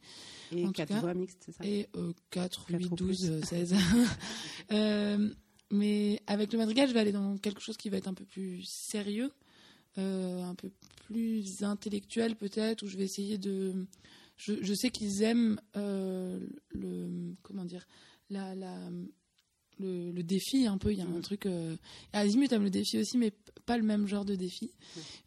Et 0.55 0.71
4 0.71 0.99
voix 0.99 1.15
mixtes, 1.15 1.41
c'est 1.47 1.51
ça 1.53 1.65
Et 1.65 1.89
4, 2.29 2.65
8, 2.69 2.89
12, 2.93 3.41
16. 3.43 3.75
mais 5.71 6.21
avec 6.27 6.53
le 6.53 6.59
Madrigal, 6.59 6.87
je 6.87 6.93
vais 6.93 6.99
aller 6.99 7.11
dans 7.11 7.37
quelque 7.37 7.61
chose 7.61 7.77
qui 7.77 7.89
va 7.89 7.97
être 7.97 8.07
un 8.07 8.13
peu 8.13 8.25
plus 8.25 8.61
sérieux, 8.65 9.31
un 9.97 10.53
peu 10.55 10.69
plus 11.07 11.63
intellectuel 11.63 12.35
peut-être, 12.35 12.83
où 12.83 12.87
je 12.87 12.97
vais 12.97 13.05
essayer 13.05 13.39
de... 13.39 13.87
Je, 14.37 14.53
je 14.61 14.73
sais 14.75 14.91
qu'ils 14.91 15.23
aiment 15.23 15.59
le... 15.73 17.33
Comment 17.41 17.65
dire 17.65 17.87
la, 18.29 18.53
la, 18.55 18.91
le, 19.79 20.11
le, 20.11 20.23
défi 20.23 20.67
un 20.67 20.77
peu. 20.77 20.91
Il 20.91 20.99
y 20.99 21.01
a 21.01 21.05
un 21.05 21.21
truc. 21.21 21.45
Euh... 21.45 21.75
Azimut 22.13 22.51
aime 22.51 22.63
le 22.63 22.69
défi 22.69 22.97
aussi, 22.97 23.17
mais 23.17 23.31
pas 23.65 23.77
le 23.77 23.83
même 23.83 24.07
genre 24.07 24.25
de 24.25 24.35
défi. 24.35 24.71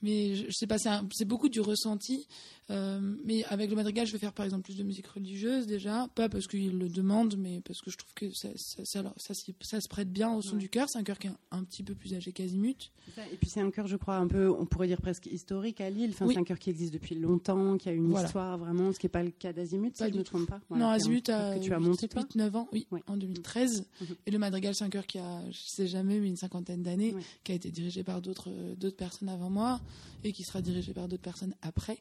Mais 0.02 0.34
je, 0.34 0.46
je 0.46 0.52
sais 0.52 0.66
pas, 0.66 0.78
c'est 0.78 1.24
beaucoup 1.24 1.48
du 1.48 1.60
ressenti. 1.60 2.26
Euh, 2.70 3.00
mais 3.24 3.44
avec 3.44 3.70
le 3.70 3.76
madrigal, 3.76 4.06
je 4.06 4.12
vais 4.12 4.18
faire 4.18 4.34
par 4.34 4.44
exemple 4.44 4.64
plus 4.64 4.76
de 4.76 4.82
musique 4.82 5.06
religieuse 5.06 5.66
déjà, 5.66 6.06
pas 6.14 6.28
parce 6.28 6.46
qu'il 6.46 6.78
le 6.78 6.88
demande, 6.90 7.36
mais 7.38 7.62
parce 7.62 7.80
que 7.80 7.90
je 7.90 7.96
trouve 7.96 8.12
que 8.12 8.30
ça, 8.34 8.48
ça, 8.56 9.02
ça, 9.16 9.32
ça 9.60 9.80
se 9.80 9.88
prête 9.88 10.12
bien 10.12 10.34
au 10.34 10.42
son 10.42 10.56
du 10.56 10.68
cœur. 10.68 10.86
C'est 10.90 10.98
un 10.98 11.02
cœur 11.02 11.18
qui 11.18 11.28
est 11.28 11.32
un, 11.50 11.64
petit 11.64 11.82
peu 11.82 11.94
plus 11.94 12.14
âgé 12.14 12.32
qu'Azimut. 12.32 12.92
Et 13.32 13.36
puis 13.36 13.48
c'est 13.48 13.60
un 13.60 13.70
cœur, 13.70 13.86
je 13.86 13.96
crois, 13.96 14.16
un 14.16 14.26
peu, 14.26 14.50
on 14.50 14.66
pourrait 14.66 14.86
dire 14.86 15.00
presque 15.00 15.26
historique 15.26 15.80
à 15.80 15.88
Lille. 15.88 16.10
Enfin, 16.10 16.26
C'est 16.28 16.38
un 16.38 16.44
cœur 16.44 16.58
qui 16.58 16.68
existe 16.68 16.92
depuis 16.92 17.14
longtemps, 17.14 17.78
qui 17.78 17.88
a 17.88 17.92
une 17.92 18.12
histoire 18.12 18.58
vraiment, 18.58 18.92
ce 18.92 18.98
qui 18.98 19.06
n'est 19.06 19.10
pas 19.10 19.22
le 19.22 19.30
cas 19.30 19.52
d'Azimut, 19.54 19.96
si 19.96 20.04
je 20.04 20.10
ne 20.10 20.18
me 20.18 20.24
trompe 20.24 20.46
pas. 20.46 20.60
non, 20.70 20.88
Azimut 20.88 21.26
a 21.30 21.58
que 21.58 21.64
tu 21.64 21.72
as 21.72 21.78
monté, 21.78 22.06
8, 22.14 22.34
9 22.36 22.56
ans, 22.56 22.68
oui, 22.72 22.86
en 23.06 23.16
2013. 23.16 23.86
Mhm. 24.00 24.06
Et 24.26 24.30
le 24.30 24.37
madrigal, 24.38 24.74
c'est 24.74 24.84
un 24.84 24.90
cœur 24.90 25.06
qui 25.06 25.18
a, 25.18 25.42
je 25.50 25.58
sais 25.58 25.86
jamais, 25.86 26.18
mais 26.20 26.28
une 26.28 26.36
cinquantaine 26.36 26.82
d'années, 26.82 27.14
qui 27.44 27.52
a 27.52 27.54
été 27.54 27.70
dirigé 27.70 28.02
par 28.02 28.20
d'autres 28.20 28.50
personnes 28.96 29.28
avant 29.28 29.50
moi 29.50 29.80
et 30.24 30.32
qui 30.32 30.44
sera 30.44 30.62
dirigé 30.62 30.92
par 30.92 31.08
d'autres 31.08 31.22
personnes 31.22 31.54
après. 31.62 31.98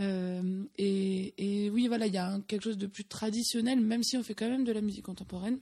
Euh, 0.00 0.64
et, 0.76 1.70
oui, 1.72 1.88
voilà, 1.88 2.06
il 2.06 2.14
y 2.14 2.18
a 2.18 2.38
quelque 2.46 2.62
chose 2.62 2.78
de 2.78 2.86
plus 2.86 3.04
traditionnel, 3.04 3.80
même 3.80 4.02
si 4.02 4.16
on 4.16 4.22
fait 4.22 4.34
quand 4.34 4.48
même 4.48 4.64
de 4.64 4.72
la 4.72 4.80
musique 4.80 5.04
contemporaine. 5.04 5.58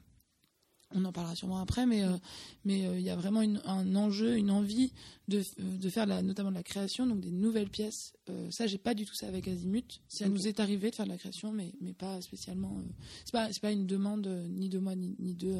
On 0.94 1.04
en 1.04 1.12
parlera 1.12 1.34
sûrement 1.34 1.58
après, 1.58 1.84
mais 1.84 2.04
euh, 2.04 2.16
mais 2.64 2.86
euh, 2.86 2.98
il 2.98 3.04
y 3.04 3.10
a 3.10 3.16
vraiment 3.16 3.40
un 3.40 3.96
enjeu, 3.96 4.36
une 4.36 4.50
envie 4.50 4.92
de, 5.28 5.42
de 5.58 5.88
faire 5.88 6.06
la, 6.06 6.22
notamment 6.22 6.50
de 6.50 6.54
la 6.56 6.62
création, 6.62 7.06
donc 7.06 7.20
des 7.20 7.32
nouvelles 7.32 7.68
pièces. 7.68 8.14
ça, 8.50 8.66
j'ai 8.66 8.78
pas 8.78 8.94
du 8.94 9.04
tout 9.04 9.14
ça 9.14 9.26
avec 9.26 9.48
Azimut. 9.48 10.00
Ça 10.08 10.28
nous 10.28 10.46
est 10.46 10.60
arrivé 10.60 10.90
de 10.90 10.94
faire 10.94 11.06
de 11.06 11.10
la 11.10 11.18
création, 11.18 11.52
mais 11.52 11.72
mais 11.80 11.92
pas 11.92 12.20
spécialement. 12.20 12.80
c'est 13.24 13.32
pas 13.32 13.52
c'est 13.52 13.60
pas 13.60 13.72
une 13.72 13.86
demande 13.86 14.26
ni 14.50 14.68
de 14.68 14.78
moi 14.78 14.94
ni, 14.94 15.16
ni 15.18 15.34
de 15.34 15.56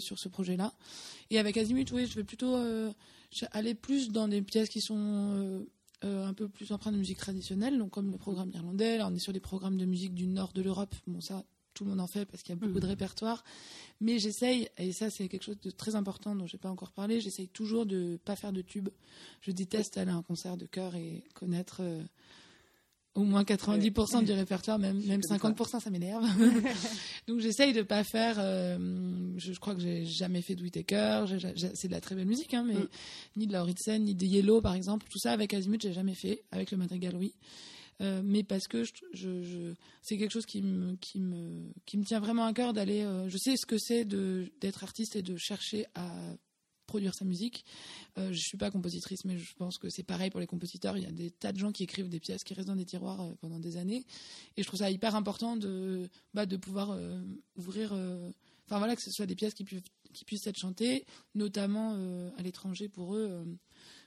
sur 0.00 0.18
ce 0.18 0.28
projet-là. 0.28 0.74
Et 1.30 1.38
avec 1.38 1.56
Azimut, 1.56 1.90
oui, 1.92 2.06
je 2.06 2.14
vais 2.14 2.24
plutôt 2.24 2.56
aller 3.52 3.74
plus 3.74 4.10
dans 4.10 4.28
des 4.28 4.42
pièces 4.42 4.68
qui 4.68 4.80
sont 4.80 5.64
euh, 6.04 6.26
un 6.26 6.34
peu 6.34 6.48
plus 6.48 6.70
empreint 6.70 6.92
de 6.92 6.98
musique 6.98 7.16
traditionnelle, 7.16 7.78
donc 7.78 7.90
comme 7.90 8.10
le 8.10 8.18
programme 8.18 8.50
irlandais. 8.52 8.98
Là, 8.98 9.08
on 9.10 9.14
est 9.14 9.18
sur 9.18 9.32
des 9.32 9.40
programmes 9.40 9.78
de 9.78 9.86
musique 9.86 10.12
du 10.12 10.26
nord 10.26 10.52
de 10.52 10.60
l'Europe. 10.60 10.94
Bon, 11.06 11.22
ça, 11.22 11.44
tout 11.74 11.84
le 11.84 11.90
monde 11.90 12.00
en 12.00 12.06
fait 12.06 12.24
parce 12.24 12.42
qu'il 12.42 12.54
y 12.54 12.58
a 12.58 12.60
beaucoup 12.60 12.80
de 12.80 12.86
mmh. 12.86 12.88
répertoires. 12.88 13.44
Mais 14.00 14.18
j'essaye, 14.18 14.68
et 14.78 14.92
ça 14.92 15.10
c'est 15.10 15.28
quelque 15.28 15.44
chose 15.44 15.60
de 15.60 15.70
très 15.70 15.94
important 15.94 16.34
dont 16.34 16.46
je 16.46 16.56
n'ai 16.56 16.60
pas 16.60 16.70
encore 16.70 16.92
parlé, 16.92 17.20
j'essaye 17.20 17.48
toujours 17.48 17.86
de 17.86 17.96
ne 17.96 18.16
pas 18.16 18.36
faire 18.36 18.52
de 18.52 18.62
tube. 18.62 18.88
Je 19.40 19.50
déteste 19.50 19.98
aller 19.98 20.10
à 20.10 20.14
un 20.14 20.22
concert 20.22 20.56
de 20.56 20.66
chœur 20.66 20.94
et 20.94 21.22
connaître 21.34 21.78
euh, 21.80 22.02
au 23.14 23.22
moins 23.22 23.44
90% 23.44 24.24
du 24.24 24.32
répertoire, 24.32 24.78
même, 24.78 25.00
même 25.04 25.20
50%, 25.20 25.80
ça 25.80 25.90
m'énerve. 25.90 26.24
Donc 27.28 27.40
j'essaye 27.40 27.72
de 27.72 27.82
pas 27.82 28.02
faire. 28.02 28.36
Euh, 28.38 28.76
je, 29.36 29.52
crois 29.58 29.74
que 29.74 29.80
j'ai 29.80 30.04
jamais 30.04 30.42
fait 30.42 30.56
de 30.56 30.62
Whittaker. 30.62 31.26
C'est 31.74 31.88
de 31.88 31.92
la 31.92 32.00
très 32.00 32.16
belle 32.16 32.26
musique, 32.26 32.54
hein, 32.54 32.64
mais 32.66 32.74
mm. 32.74 32.88
ni 33.36 33.46
de 33.46 33.52
la 33.52 33.62
Horizon, 33.62 33.98
ni 33.98 34.14
de 34.14 34.26
Yellow, 34.26 34.60
par 34.60 34.74
exemple. 34.74 35.06
Tout 35.08 35.18
ça 35.18 35.32
avec 35.32 35.54
Azimut, 35.54 35.80
j'ai 35.80 35.92
jamais 35.92 36.14
fait. 36.14 36.42
Avec 36.50 36.72
le 36.72 36.76
Madrigal, 36.76 37.14
oui. 37.16 37.34
Euh, 38.00 38.22
mais 38.24 38.42
parce 38.42 38.66
que 38.66 38.84
c'est 40.02 40.18
quelque 40.18 40.32
chose 40.32 40.46
qui 40.46 40.62
me, 40.62 40.96
tient 42.04 42.20
vraiment 42.20 42.46
à 42.46 42.52
cœur 42.52 42.72
d'aller. 42.72 43.02
Euh, 43.02 43.28
je 43.28 43.36
sais 43.36 43.56
ce 43.56 43.66
que 43.66 43.78
c'est 43.78 44.04
d'être 44.04 44.82
artiste 44.82 45.16
et 45.16 45.22
de 45.22 45.36
chercher 45.36 45.86
à 45.94 46.10
produire 46.86 47.14
sa 47.14 47.24
musique. 47.24 47.64
Euh, 48.18 48.32
je 48.32 48.38
suis 48.38 48.58
pas 48.58 48.70
compositrice, 48.70 49.24
mais 49.24 49.38
je 49.38 49.54
pense 49.54 49.78
que 49.78 49.88
c'est 49.88 50.02
pareil 50.02 50.30
pour 50.30 50.40
les 50.40 50.46
compositeurs. 50.46 50.96
Il 50.96 51.04
y 51.04 51.06
a 51.06 51.12
des 51.12 51.30
tas 51.30 51.52
de 51.52 51.58
gens 51.58 51.72
qui 51.72 51.82
écrivent 51.82 52.08
des 52.08 52.20
pièces 52.20 52.44
qui 52.44 52.54
restent 52.54 52.68
dans 52.68 52.76
des 52.76 52.84
tiroirs 52.84 53.22
euh, 53.22 53.32
pendant 53.40 53.58
des 53.58 53.76
années, 53.76 54.04
et 54.56 54.62
je 54.62 54.66
trouve 54.66 54.80
ça 54.80 54.90
hyper 54.90 55.14
important 55.14 55.56
de, 55.56 56.08
bah, 56.34 56.46
pouvoir 56.46 56.98
ouvrir. 57.56 57.92
Enfin 58.66 58.78
voilà, 58.78 58.96
que 58.96 59.02
ce 59.02 59.10
soit 59.10 59.26
des 59.26 59.34
pièces 59.34 59.54
qui 59.54 59.64
puissent 60.24 60.46
être 60.46 60.58
chantées, 60.58 61.04
notamment 61.34 61.94
à 62.36 62.42
l'étranger 62.42 62.88
pour 62.88 63.14
eux 63.14 63.44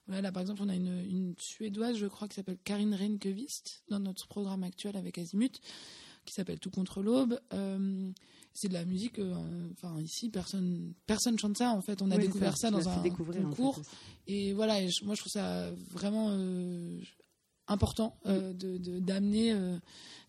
là, 0.07 0.31
par 0.31 0.41
exemple, 0.41 0.61
on 0.63 0.69
a 0.69 0.75
une, 0.75 1.33
Suédoise, 1.37 1.97
je 1.97 2.07
crois, 2.07 2.27
qui 2.27 2.35
s'appelle 2.35 2.57
Karin 2.63 2.95
Renkevist 2.95 3.83
dans 3.89 3.99
notre 3.99 4.27
programme 4.27 4.63
actuel 4.63 4.95
avec 4.95 5.17
Azimut, 5.17 5.59
qui 6.25 6.33
s'appelle 6.33 6.59
Tout 6.59 6.69
contre 6.69 7.01
l'aube. 7.01 7.39
Euh, 7.53 8.11
c'est 8.53 8.69
de 8.69 8.73
la 8.73 8.85
musique. 8.85 9.19
Euh, 9.19 9.35
enfin, 9.73 9.99
ici, 10.01 10.29
personne, 10.29 10.93
personne 11.05 11.37
chante 11.37 11.57
ça. 11.57 11.71
En 11.71 11.81
fait, 11.81 12.01
on 12.01 12.11
a 12.11 12.17
découvert 12.17 12.57
ça, 12.57 12.71
dans 12.71 12.87
un 12.87 13.03
concours. 13.09 13.79
et 14.27 14.53
voilà, 14.53 14.79
moi, 15.03 15.15
je 15.15 15.19
trouve 15.21 15.31
ça 15.31 15.71
vraiment 15.91 16.29
euh, 16.31 16.99
important 17.67 18.17
de 18.25 18.77
d'amener 18.99 19.55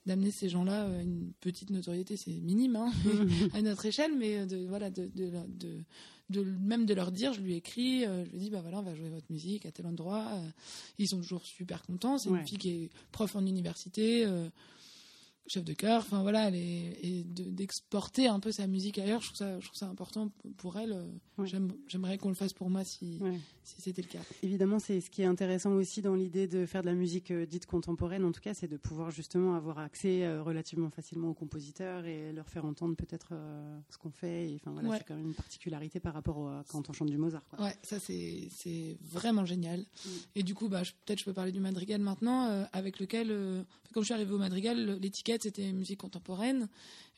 d'amener 0.07 0.31
ces 0.31 0.49
gens-là 0.49 0.89
une 1.03 1.33
petite 1.41 1.71
notoriété. 1.71 2.17
C'est 2.17 2.33
minime 2.33 2.77
hein, 2.77 2.91
à 3.55 3.63
notre 3.63 3.87
échelle, 3.87 4.13
mais 4.17 4.47
de 4.47 4.67
voilà 4.67 4.91
de, 4.91 5.11
de, 5.15 5.31
de, 5.49 5.85
même 6.31 6.87
de 6.87 6.95
leur 6.95 7.11
dire, 7.11 7.33
je 7.33 7.41
lui 7.41 7.55
écris, 7.55 8.05
euh, 8.05 8.25
je 8.25 8.31
lui 8.31 8.39
dis 8.39 8.51
bah 8.51 8.61
voilà, 8.61 8.81
on 8.81 8.83
va 8.83 8.95
jouer 8.95 9.09
votre 9.09 9.27
musique 9.31 9.67
à 9.67 9.71
tel 9.71 9.87
endroit. 9.87 10.27
Euh, 10.35 10.49
ils 10.99 11.09
sont 11.09 11.19
toujours 11.19 11.45
super 11.45 11.83
contents. 11.83 12.19
C'est 12.19 12.29
une 12.29 12.47
fille 12.47 12.59
qui 12.59 12.71
est 12.71 12.91
prof 13.13 13.35
en 13.37 13.45
université. 13.47 14.27
Chef 15.49 15.65
de 15.65 15.73
chœur, 15.73 16.03
enfin 16.03 16.23
voilà, 16.23 16.51
et 16.51 17.25
d'exporter 17.25 18.29
un 18.29 18.41
peu 18.41 18.53
sa 18.53 18.67
musique 18.67 18.99
ailleurs, 18.99 19.21
je 19.21 19.27
trouve 19.29 19.39
ça, 19.39 19.59
je 19.61 19.67
trouve 19.67 19.79
ça 19.79 19.87
important 19.87 20.31
pour 20.57 20.79
elle. 20.79 20.97
J'aimerais 21.87 22.19
qu'on 22.19 22.29
le 22.29 22.35
fasse 22.35 22.53
pour 22.53 22.71
moi 22.71 22.85
si, 22.85 23.21
si 23.63 23.83
c'était 23.83 24.03
le 24.03 24.09
cas. 24.09 24.21
Évidemment, 24.43 24.79
c'est 24.79 25.01
ce 25.01 25.11
qui 25.11 25.23
est 25.23 25.27
intéressant 25.27 25.73
aussi 25.73 26.03
dans 26.03 26.15
l'idée 26.15 26.47
de 26.47 26.67
faire 26.67 26.83
de 26.83 26.87
la 26.87 26.95
musique 26.95 27.31
euh, 27.31 27.47
dite 27.47 27.67
contemporaine, 27.67 28.25
en 28.25 28.33
tout 28.33 28.41
cas, 28.41 28.55
c'est 28.55 28.69
de 28.69 28.77
pouvoir 28.77 29.11
justement 29.11 29.55
avoir 29.55 29.79
accès 29.79 30.25
euh, 30.25 30.43
relativement 30.43 30.91
facilement 30.91 31.31
aux 31.31 31.35
compositeurs 31.35 32.05
et 32.07 32.33
leur 32.33 32.49
faire 32.49 32.65
entendre 32.65 32.97
peut-être 32.97 33.29
euh, 33.33 33.79
ce 33.91 33.99
qu'on 33.99 34.11
fait. 34.11 34.55
enfin 34.57 34.73
voilà, 34.73 34.99
c'est 34.99 35.05
quand 35.05 35.17
même 35.17 35.27
une 35.27 35.35
particularité 35.35 36.01
par 36.01 36.15
rapport 36.15 36.49
à 36.49 36.65
quand 36.69 36.89
on 36.89 36.93
chante 36.93 37.11
du 37.11 37.19
Mozart. 37.19 37.45
Quoi. 37.49 37.67
Ouais, 37.67 37.77
ça 37.83 37.99
c'est 37.99 38.97
vraiment 39.03 39.45
génial. 39.45 39.81
Mm. 39.81 40.09
Et 40.37 40.43
du 40.43 40.55
coup, 40.55 40.69
bah, 40.69 40.83
peut-être 41.05 41.21
je 41.21 41.25
peux 41.25 41.33
parler 41.33 41.53
du 41.53 41.61
madrigal 41.61 42.01
maintenant, 42.01 42.67
avec 42.73 42.99
lequel, 42.99 43.65
quand 43.93 44.01
je 44.01 44.07
suis 44.07 44.15
arrivée 44.15 44.33
au 44.33 44.39
madrigal, 44.39 44.99
l'étiquette 45.01 45.38
c'était 45.43 45.73
musique 45.73 46.01
contemporaine. 46.01 46.69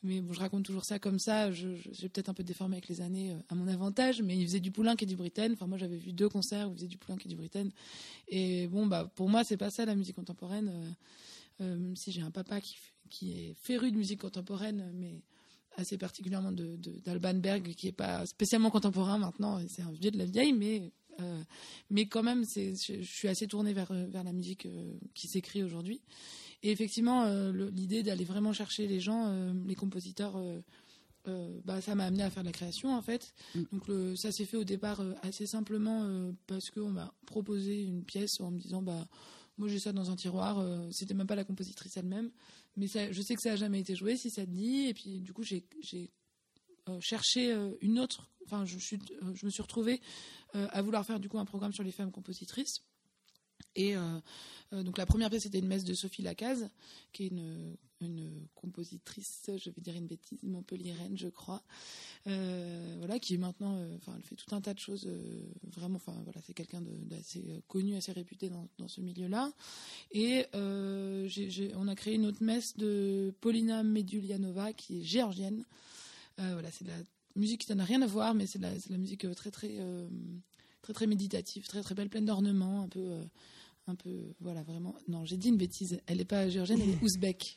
Mais 0.02 0.20
bon, 0.20 0.32
je 0.32 0.40
raconte 0.40 0.64
toujours 0.64 0.84
ça 0.84 0.98
comme 0.98 1.18
ça. 1.18 1.52
J'ai 1.52 2.08
peut-être 2.08 2.30
un 2.30 2.34
peu 2.34 2.42
déformé 2.42 2.76
avec 2.76 2.88
les 2.88 3.02
années 3.02 3.32
euh, 3.32 3.38
à 3.50 3.54
mon 3.54 3.68
avantage, 3.68 4.22
mais 4.22 4.36
il 4.36 4.46
faisait 4.46 4.60
du 4.60 4.70
Poulenc 4.70 4.96
et 4.98 5.06
du 5.06 5.14
Britten. 5.14 5.52
Enfin, 5.52 5.66
moi, 5.66 5.76
j'avais 5.76 5.98
vu 5.98 6.12
deux 6.12 6.28
concerts 6.28 6.68
où 6.68 6.72
il 6.72 6.76
faisait 6.76 6.86
du 6.86 6.96
Poulenc 6.96 7.18
et 7.24 7.28
du 7.28 7.36
Britten. 7.36 7.70
Et 8.28 8.66
bon, 8.68 8.86
bah, 8.86 9.10
pour 9.14 9.28
moi, 9.28 9.44
c'est 9.44 9.58
pas 9.58 9.70
ça 9.70 9.84
la 9.84 9.94
musique 9.94 10.16
contemporaine. 10.16 10.68
Euh, 10.68 11.64
euh, 11.64 11.76
même 11.76 11.96
si 11.96 12.12
j'ai 12.12 12.22
un 12.22 12.30
papa 12.30 12.60
qui, 12.62 12.76
qui 13.10 13.32
est 13.32 13.54
féru 13.60 13.92
de 13.92 13.96
musique 13.96 14.20
contemporaine, 14.22 14.90
mais 14.94 15.22
assez 15.76 15.98
particulièrement 15.98 16.52
d'Alban 16.52 17.34
de, 17.34 17.38
Berg, 17.38 17.74
qui 17.74 17.88
est 17.88 17.92
pas 17.92 18.24
spécialement 18.24 18.70
contemporain 18.70 19.18
maintenant. 19.18 19.60
C'est 19.68 19.82
un 19.82 19.92
vieux 19.92 20.10
de 20.10 20.18
la 20.18 20.24
vieille, 20.24 20.54
mais 20.54 20.90
mais 21.90 22.06
quand 22.06 22.22
même, 22.22 22.46
je, 22.46 22.72
je, 22.74 23.02
suis 23.02 23.28
assez 23.28 23.46
tournée 23.46 23.74
vers 23.74 23.92
vers 23.92 24.24
la 24.24 24.32
musique 24.32 24.66
qui 25.12 25.28
s'écrit 25.28 25.62
aujourd'hui. 25.62 26.00
Et 26.62 26.70
effectivement, 26.70 27.24
euh, 27.24 27.70
l'idée 27.70 28.02
d'aller 28.02 28.24
vraiment 28.24 28.52
chercher 28.52 28.86
les 28.86 29.00
gens, 29.00 29.26
euh, 29.28 29.52
les 29.66 29.74
compositeurs, 29.74 30.36
euh, 30.36 31.60
bah, 31.64 31.80
ça 31.80 31.94
m'a 31.94 32.04
amené 32.04 32.22
à 32.22 32.30
faire 32.30 32.42
de 32.42 32.48
la 32.48 32.52
création 32.52 32.94
en 32.94 33.02
fait. 33.02 33.32
Mm. 33.54 33.62
Donc 33.72 34.18
ça 34.18 34.30
s'est 34.32 34.44
fait 34.44 34.56
au 34.56 34.64
départ 34.64 35.02
assez 35.22 35.46
simplement 35.46 36.32
parce 36.46 36.70
qu'on 36.70 36.90
m'a 36.90 37.14
proposé 37.26 37.82
une 37.82 38.04
pièce 38.04 38.40
en 38.40 38.50
me 38.50 38.58
disant 38.58 38.82
bah 38.82 39.06
moi 39.58 39.68
j'ai 39.68 39.78
ça 39.78 39.92
dans 39.92 40.10
un 40.10 40.16
tiroir. 40.16 40.64
C'était 40.90 41.14
même 41.14 41.26
pas 41.26 41.34
la 41.34 41.44
compositrice 41.44 41.96
elle-même, 41.96 42.30
mais 42.76 42.86
je 42.88 43.22
sais 43.22 43.34
que 43.34 43.42
ça 43.42 43.52
a 43.52 43.56
jamais 43.56 43.80
été 43.80 43.94
joué 43.94 44.16
si 44.16 44.30
ça 44.30 44.44
te 44.44 44.50
dit. 44.50 44.86
Et 44.86 44.94
puis 44.94 45.20
du 45.20 45.32
coup 45.32 45.42
j'ai 45.42 45.66
cherché 47.00 47.54
une 47.80 47.98
autre. 47.98 48.28
Enfin 48.46 48.64
je, 48.64 48.78
je 48.78 49.46
me 49.46 49.50
suis 49.50 49.62
retrouvée 49.62 50.00
à 50.54 50.82
vouloir 50.82 51.04
faire 51.04 51.20
du 51.20 51.28
coup 51.28 51.38
un 51.38 51.44
programme 51.44 51.72
sur 51.72 51.84
les 51.84 51.92
femmes 51.92 52.10
compositrices. 52.10 52.82
Et 53.76 53.96
euh, 53.96 54.00
euh, 54.72 54.82
donc 54.82 54.98
la 54.98 55.06
première 55.06 55.30
pièce 55.30 55.44
c'était 55.44 55.58
une 55.58 55.68
messe 55.68 55.84
de 55.84 55.94
Sophie 55.94 56.22
Lacaze, 56.22 56.68
qui 57.12 57.24
est 57.24 57.28
une, 57.28 57.76
une 58.00 58.46
compositrice, 58.54 59.50
je 59.56 59.70
vais 59.70 59.80
dire 59.80 59.94
une 59.94 60.06
bêtise, 60.06 60.38
montpelliéraine, 60.42 61.16
je 61.16 61.28
crois, 61.28 61.62
euh, 62.26 62.96
voilà, 62.98 63.18
qui 63.18 63.34
est 63.34 63.38
maintenant, 63.38 63.78
elle 63.78 64.22
fait 64.22 64.36
tout 64.36 64.54
un 64.54 64.60
tas 64.60 64.74
de 64.74 64.78
choses, 64.78 65.08
vraiment, 65.64 65.96
enfin, 65.96 66.14
voilà, 66.24 66.40
c'est 66.44 66.54
quelqu'un 66.54 66.82
d'assez 66.82 67.62
connu, 67.68 67.94
assez 67.96 68.12
réputé 68.12 68.48
dans, 68.48 68.68
dans 68.78 68.88
ce 68.88 69.00
milieu-là. 69.00 69.52
Et 70.12 70.46
on 70.54 71.88
a 71.88 71.94
créé 71.94 72.14
une 72.14 72.26
autre 72.26 72.42
messe 72.42 72.76
de 72.76 73.32
Polina 73.40 73.82
Medulianova, 73.82 74.72
qui 74.72 75.00
est 75.00 75.04
géorgienne. 75.04 75.64
voilà, 76.38 76.70
c'est 76.70 76.84
de 76.84 76.90
la 76.90 77.02
musique 77.36 77.66
qui 77.66 77.74
n'a 77.74 77.84
rien 77.84 78.02
à 78.02 78.06
voir, 78.06 78.34
mais 78.34 78.46
c'est 78.46 78.58
de, 78.58 78.66
la 78.90 78.98
musique 78.98 79.30
très, 79.34 79.50
très, 79.50 79.78
très, 80.82 80.92
très 80.94 81.06
méditative, 81.06 81.66
très, 81.66 81.82
très 81.82 81.94
belle, 81.94 82.08
pleine 82.08 82.24
d'ornements, 82.24 82.82
un 82.82 82.88
peu 82.88 83.20
un 83.87 83.94
peu, 83.94 84.34
voilà, 84.40 84.62
vraiment. 84.62 84.94
Non, 85.08 85.25
j'ai 85.25 85.37
dit 85.37 85.49
une 85.49 85.56
bêtise. 85.56 86.00
Elle 86.06 86.18
n'est 86.18 86.25
pas 86.25 86.49
géorgienne, 86.49 86.80
elle 86.82 86.90
est 86.90 86.99
ouzbek. 87.02 87.56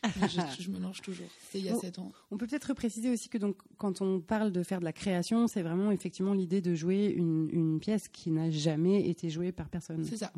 je, 0.60 0.70
me 0.70 0.78
mélange 0.78 1.02
toujours. 1.02 1.28
C'est 1.52 1.60
il 1.60 1.66
y 1.66 1.70
a 1.70 1.76
sept 1.76 2.00
ans. 2.00 2.12
On 2.32 2.38
peut 2.38 2.48
peut-être 2.48 2.74
préciser 2.74 3.10
aussi 3.10 3.30
que 3.30 3.38
donc, 3.38 3.58
quand 3.78 4.02
on 4.02 4.20
parle 4.20 4.52
de 4.52 4.64
faire 4.64 4.80
de 4.80 4.86
la 4.86 4.94
création, 4.94 5.48
c'est 5.48 5.62
vraiment 5.62 5.92
effectivement 5.92 6.34
l'idée 6.34 6.62
de 6.62 6.74
jouer 6.76 7.14
une, 7.16 7.80
pièce 7.80 8.08
qui 8.08 8.32
n'a 8.32 8.50
jamais 8.50 9.10
été 9.10 9.30
jouée 9.30 9.52
par 9.52 9.68
personne. 9.70 10.06
C'est 10.06 10.18
ça. 10.18 10.32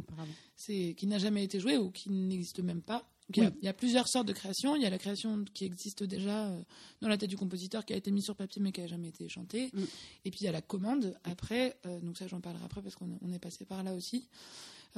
C'est 0.55 0.95
qui 0.97 1.05
n'a 1.05 1.19
jamais 1.19 1.43
été 1.43 1.59
jouée 1.59 1.77
ou 1.77 1.91
qui 1.91 2.09
n'existe 2.09 2.59
même 2.59 2.81
pas. 2.81 3.07
Il 3.33 3.51
y, 3.63 3.67
a, 3.67 3.73
plusieurs 3.73 4.07
sortes 4.07 4.27
de 4.27 4.33
créations. 4.33 4.75
Il 4.75 4.83
y 4.83 4.85
a 4.85 4.89
la 4.89 4.99
création 4.99 5.45
qui 5.53 5.65
existe 5.65 6.03
déjà 6.03 6.47
euh, 6.47 6.61
dans 7.01 7.07
la 7.07 7.17
tête 7.17 7.29
du 7.29 7.37
compositeur, 7.37 7.83
qui 7.83 7.93
a 7.93 7.95
été 7.95 8.11
mise 8.11 8.25
sur 8.25 8.35
papier 8.35 8.61
mais 8.61 8.71
qui 8.71 8.81
n'a 8.81 8.87
jamais 8.87 9.07
été 9.07 9.27
chantée. 9.27 9.71
Mm. 9.73 9.83
Et 10.25 10.31
puis 10.31 10.41
il 10.41 10.43
y 10.43 10.47
a 10.47 10.51
la 10.51 10.61
commande 10.61 11.17
après. 11.23 11.75
Euh, 11.87 11.99
donc 12.01 12.17
ça, 12.17 12.27
j'en 12.27 12.39
parlerai 12.39 12.63
après 12.63 12.83
parce 12.83 12.95
qu'on 12.95 13.31
est 13.33 13.39
passé 13.39 13.65
par 13.65 13.83
là 13.83 13.95
aussi. 13.95 14.27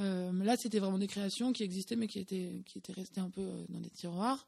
Euh, 0.00 0.32
là, 0.44 0.56
c'était 0.56 0.78
vraiment 0.78 0.98
des 0.98 1.06
créations 1.06 1.52
qui 1.52 1.62
existaient, 1.62 1.96
mais 1.96 2.06
qui 2.06 2.20
étaient, 2.20 2.62
qui 2.64 2.78
étaient 2.78 2.92
restées 2.92 3.20
un 3.20 3.30
peu 3.30 3.40
euh, 3.40 3.64
dans 3.68 3.80
des 3.80 3.90
tiroirs. 3.90 4.46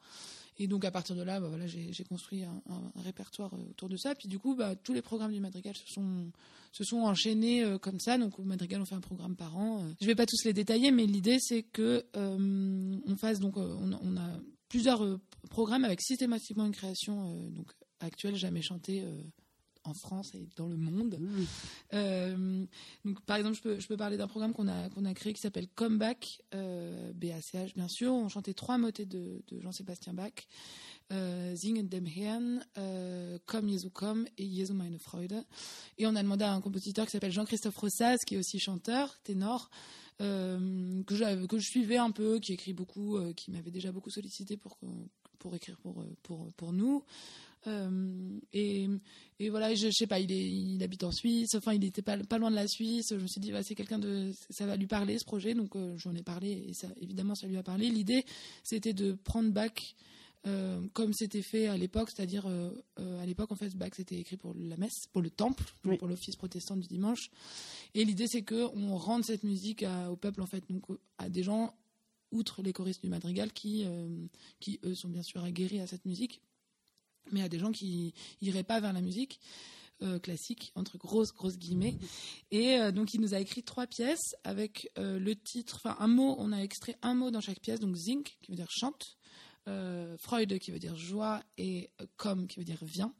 Et 0.59 0.66
donc, 0.66 0.85
à 0.85 0.90
partir 0.90 1.16
de 1.16 1.23
là, 1.23 1.40
bah, 1.40 1.49
voilà, 1.49 1.66
j'ai 1.66 2.04
construit 2.04 2.45
un, 2.45 2.62
répertoire 2.97 3.54
euh, 3.54 3.71
autour 3.71 3.88
de 3.88 3.97
ça. 3.97 4.14
Puis, 4.14 4.28
du 4.28 4.38
coup, 4.38 4.54
bah, 4.54 4.76
tous 4.76 4.92
les 4.92 5.02
programmes 5.02 5.33
du 5.33 5.40
Madrigal 5.40 5.75
se 5.75 5.87
sont, 5.92 6.30
se 6.73 6.85
sont 6.85 6.99
enchaînés 6.99 7.64
comme 7.80 7.99
ça. 7.99 8.19
Donc, 8.19 8.38
au 8.38 8.45
Madrigal, 8.45 8.80
on 8.80 8.85
fait 8.85 8.95
un 8.95 9.00
programme 9.00 9.37
par 9.37 9.57
an. 9.57 9.85
Je 10.00 10.04
ne 10.04 10.11
vais 10.11 10.14
pas 10.14 10.26
tous 10.26 10.45
les 10.45 10.52
détailler, 10.52 10.90
mais 10.90 11.07
l'idée, 11.07 11.38
c'est 11.40 11.62
que 11.62 12.04
on 12.14 13.16
fasse. 13.16 13.40
Donc, 13.40 13.57
on, 13.57 14.16
a 14.16 14.30
plusieurs 14.69 15.19
programmes 15.49 15.85
avec 15.85 16.00
systématiquement 16.02 16.66
une 16.66 16.73
création 16.73 17.49
donc 17.50 17.73
actuelle, 18.00 18.37
jamais 18.37 18.62
chantée 18.62 19.02
en 19.90 19.94
France 19.94 20.35
et 20.35 20.47
dans 20.56 20.68
le 20.68 20.76
monde. 20.76 21.18
Mmh. 21.18 21.44
Euh, 21.94 22.64
donc, 23.04 23.20
par 23.23 23.37
exemple, 23.37 23.56
je 23.56 23.62
peux, 23.62 23.80
je 23.80 23.87
peux 23.87 23.97
parler 23.97 24.16
d'un 24.16 24.28
programme 24.28 24.52
qu'on 24.52 24.68
a, 24.68 24.88
qu'on 24.90 25.04
a 25.04 25.14
créé 25.14 25.32
qui 25.32 25.40
s'appelle 25.40 25.68
Comeback, 25.75 26.40
euh, 26.54 27.12
BACH 27.12 27.75
bien 27.75 27.88
sûr. 27.88 28.12
On 28.12 28.28
chantait 28.28 28.54
trois 28.54 28.78
motets 28.78 29.06
de, 29.06 29.42
de 29.49 29.61
Jean-Sébastien 29.61 30.14
Bach. 30.14 30.32
Euh, 31.12 31.56
Singen 31.56 31.88
dem 31.88 32.06
Herrn, 32.06 32.64
euh, 32.78 33.37
Komm 33.47 33.68
Jesu 33.68 33.90
komm 33.90 34.26
et 34.38 34.49
Jesu 34.49 34.73
meine 34.73 34.99
Freude. 34.99 35.44
Et 35.99 36.06
on 36.06 36.14
a 36.14 36.23
demandé 36.23 36.44
à 36.44 36.52
un 36.52 36.61
compositeur 36.61 37.04
qui 37.06 37.11
s'appelle 37.11 37.32
Jean-Christophe 37.32 37.76
Rossas, 37.76 38.18
qui 38.26 38.37
est 38.37 38.38
aussi 38.38 38.61
chanteur, 38.61 39.18
ténor, 39.25 39.70
euh, 40.20 41.02
que, 41.02 41.16
je, 41.16 41.47
que 41.47 41.59
je 41.59 41.66
suivais 41.66 41.97
un 41.97 42.12
peu, 42.12 42.38
qui 42.38 42.52
écrit 42.52 42.75
beaucoup, 42.75 43.16
euh, 43.16 43.32
qui 43.32 43.50
m'avait 43.50 43.73
déjà 43.73 43.90
beaucoup 43.90 44.11
sollicité 44.11 44.56
pour, 44.56 44.78
pour 45.40 45.56
écrire 45.56 45.78
pour, 45.78 46.04
pour, 46.23 46.52
pour 46.52 46.73
nous. 46.73 47.02
Euh, 47.67 48.38
et, 48.52 48.88
et, 49.38 49.50
voilà, 49.50 49.75
je, 49.75 49.88
je, 49.88 49.93
sais 49.93 50.07
pas, 50.07 50.19
il, 50.19 50.33
est, 50.33 50.50
il 50.50 50.83
habite 50.83 51.05
en 51.05 51.12
Suisse, 51.12 51.55
enfin 51.55 51.75
il 51.75 51.85
était 51.85 52.02
pas, 52.02 52.17
pas 52.19 52.38
loin 52.38 52.50
de 52.50 52.57
la 52.57 52.69
Suisse. 52.69 53.09
Je 53.11 53.17
me 53.21 53.26
suis 53.26 53.40
dit, 53.40 53.52
bah, 53.52 53.62
c'est 53.62 53.75
quelqu'un 53.75 53.99
de, 53.99 54.33
ça 54.49 54.67
va 54.67 54.76
lui 54.76 54.87
parler 54.87 55.19
ce 55.19 55.25
projet, 55.25 55.55
donc 55.55 55.76
euh, 55.76 55.97
j'en 55.97 56.14
ai 56.14 56.23
parlé 56.23 56.64
et 56.69 56.73
ça, 56.73 56.88
évidemment, 57.00 57.35
ça 57.35 57.47
lui 57.47 57.57
a 57.57 57.62
parlé. 57.62 57.90
L'idée, 57.90 58.25
c'était 58.62 58.93
de 58.93 59.12
prendre 59.12 59.50
Bach 59.50 59.95
euh, 60.47 60.81
comme 60.95 61.12
c'était 61.12 61.43
fait 61.43 61.67
à 61.67 61.76
l'époque, 61.76 62.11
c'est-à-dire 62.11 62.47
euh, 62.47 62.73
à 63.21 63.26
l'époque 63.26 63.52
en 63.52 63.57
fait 63.57 63.76
Bach 63.76 63.90
c'était 63.95 64.19
écrit 64.19 64.38
pour 64.38 64.55
la 64.55 64.79
messe, 64.79 65.07
pour 65.12 65.21
le 65.21 65.29
temple, 65.29 65.64
pour 65.99 66.09
l'office 66.09 66.37
protestant 66.37 66.79
du 66.79 66.88
dimanche. 66.88 67.31
Et 67.93 68.07
l'idée 68.07 68.26
c'est 68.26 68.40
que 68.40 68.69
on 68.75 68.97
rende 68.97 69.23
cette 69.23 69.45
musique 69.45 69.85
au 70.11 70.17
peuple 70.17 70.40
en 70.40 70.47
fait, 70.47 70.64
donc 70.71 70.85
à 71.19 71.29
des 71.29 71.43
gens 71.43 71.75
outre 72.33 72.62
les 72.62 72.73
choristes 72.73 73.02
du 73.02 73.11
madrigal 73.11 73.52
qui 73.52 73.85
qui 74.61 74.81
eux 74.85 74.95
sont 74.95 75.11
bien 75.11 75.23
sûr 75.23 75.45
aguerris 75.45 75.81
à 75.81 75.87
cette 75.87 76.07
musique 76.07 76.40
mais 77.32 77.42
à 77.42 77.48
des 77.48 77.58
gens 77.58 77.72
qui 77.72 78.14
iraient 78.40 78.64
pas 78.64 78.80
vers 78.80 78.92
la 78.92 79.00
musique. 79.00 79.40
classique 80.22 80.72
entre 80.76 80.96
grosses 80.96 81.32
grosses 81.34 81.58
guillemets. 81.58 81.98
Et 82.50 82.78
donc 82.92 83.12
il 83.12 83.20
nous 83.20 83.34
a 83.34 83.38
écrit 83.38 83.62
trois 83.62 83.86
pièces 83.86 84.34
avec 84.44 84.90
le 84.96 85.34
titre, 85.34 85.76
enfin 85.76 85.96
un 86.00 86.08
mot, 86.08 86.36
on 86.38 86.52
a 86.52 86.58
extrait 86.58 86.96
un 87.02 87.14
mot 87.14 87.30
dans 87.30 87.42
chaque 87.42 87.60
pièce, 87.60 87.80
donc 87.80 87.96
zinc 87.96 88.38
qui 88.40 88.50
veut 88.50 88.56
dire 88.56 88.70
chante, 88.70 89.18
Freud 90.16 90.58
qui 90.58 90.70
veut 90.70 90.78
dire 90.78 90.96
joie 90.96 91.42
et 91.58 91.90
comme 92.16 92.46
qui 92.46 92.58
veut 92.58 92.64
dire 92.64 92.82
vient. 92.82 93.12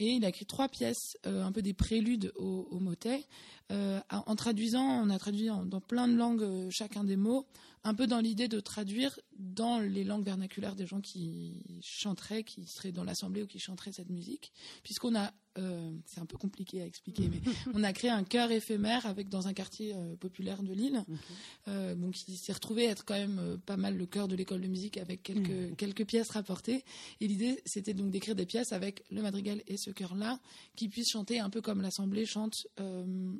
Et 0.00 0.12
il 0.12 0.24
a 0.24 0.28
écrit 0.28 0.46
trois 0.46 0.68
pièces, 0.68 1.16
un 1.24 1.52
peu 1.52 1.60
des 1.60 1.74
préludes 1.74 2.32
au, 2.36 2.68
au 2.70 2.80
motet. 2.80 3.26
en 3.70 4.36
traduisant, 4.36 5.04
on 5.04 5.10
a 5.10 5.18
traduit 5.18 5.50
dans 5.66 5.80
plein 5.82 6.08
de 6.08 6.16
langues 6.16 6.70
chacun 6.70 7.04
des 7.04 7.16
mots 7.16 7.46
un 7.84 7.94
peu 7.94 8.06
dans 8.06 8.20
l'idée 8.20 8.48
de 8.48 8.60
traduire 8.60 9.18
dans 9.36 9.78
les 9.78 10.04
langues 10.04 10.24
vernaculaires 10.24 10.74
des 10.74 10.86
gens 10.86 11.00
qui 11.00 11.80
chanteraient, 11.82 12.42
qui 12.42 12.66
seraient 12.66 12.92
dans 12.92 13.04
l'assemblée 13.04 13.42
ou 13.42 13.46
qui 13.46 13.58
chanteraient 13.58 13.92
cette 13.92 14.10
musique, 14.10 14.52
puisqu'on 14.82 15.14
a 15.14 15.32
euh, 15.58 15.92
c'est 16.06 16.20
un 16.20 16.26
peu 16.26 16.36
compliqué 16.36 16.82
à 16.82 16.86
expliquer, 16.86 17.28
mais 17.28 17.40
on 17.74 17.84
a 17.84 17.92
créé 17.92 18.10
un 18.10 18.24
chœur 18.24 18.50
éphémère 18.50 19.06
avec 19.06 19.28
dans 19.28 19.46
un 19.46 19.52
quartier 19.52 19.94
euh, 19.94 20.16
populaire 20.16 20.62
de 20.62 20.72
Lille, 20.72 21.04
euh, 21.68 21.94
qui 22.12 22.36
s'est 22.36 22.52
retrouvé 22.52 22.84
être 22.84 23.04
quand 23.04 23.14
même 23.14 23.58
pas 23.64 23.76
mal 23.76 23.96
le 23.96 24.06
chœur 24.06 24.28
de 24.28 24.34
l'école 24.34 24.60
de 24.60 24.66
musique 24.66 24.98
avec 24.98 25.22
quelques 25.22 25.50
mmh. 25.50 25.76
quelques 25.76 26.04
pièces 26.06 26.30
rapportées. 26.30 26.84
Et 27.20 27.28
l'idée, 27.28 27.60
c'était 27.64 27.94
donc 27.94 28.10
d'écrire 28.10 28.34
des 28.34 28.46
pièces 28.46 28.72
avec 28.72 29.04
le 29.10 29.22
madrigal 29.22 29.62
et 29.68 29.76
ce 29.76 29.90
chœur-là, 29.90 30.40
qui 30.76 30.88
puissent 30.88 31.10
chanter 31.10 31.38
un 31.38 31.50
peu 31.50 31.60
comme 31.60 31.82
l'assemblée 31.82 32.26
chante 32.26 32.66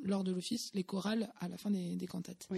lors 0.02 0.24
de 0.24 0.32
l'office, 0.32 0.70
les 0.74 0.84
chorales 0.84 1.32
à 1.40 1.48
la 1.48 1.56
fin 1.56 1.70
des, 1.70 2.06
cantates 2.06 2.48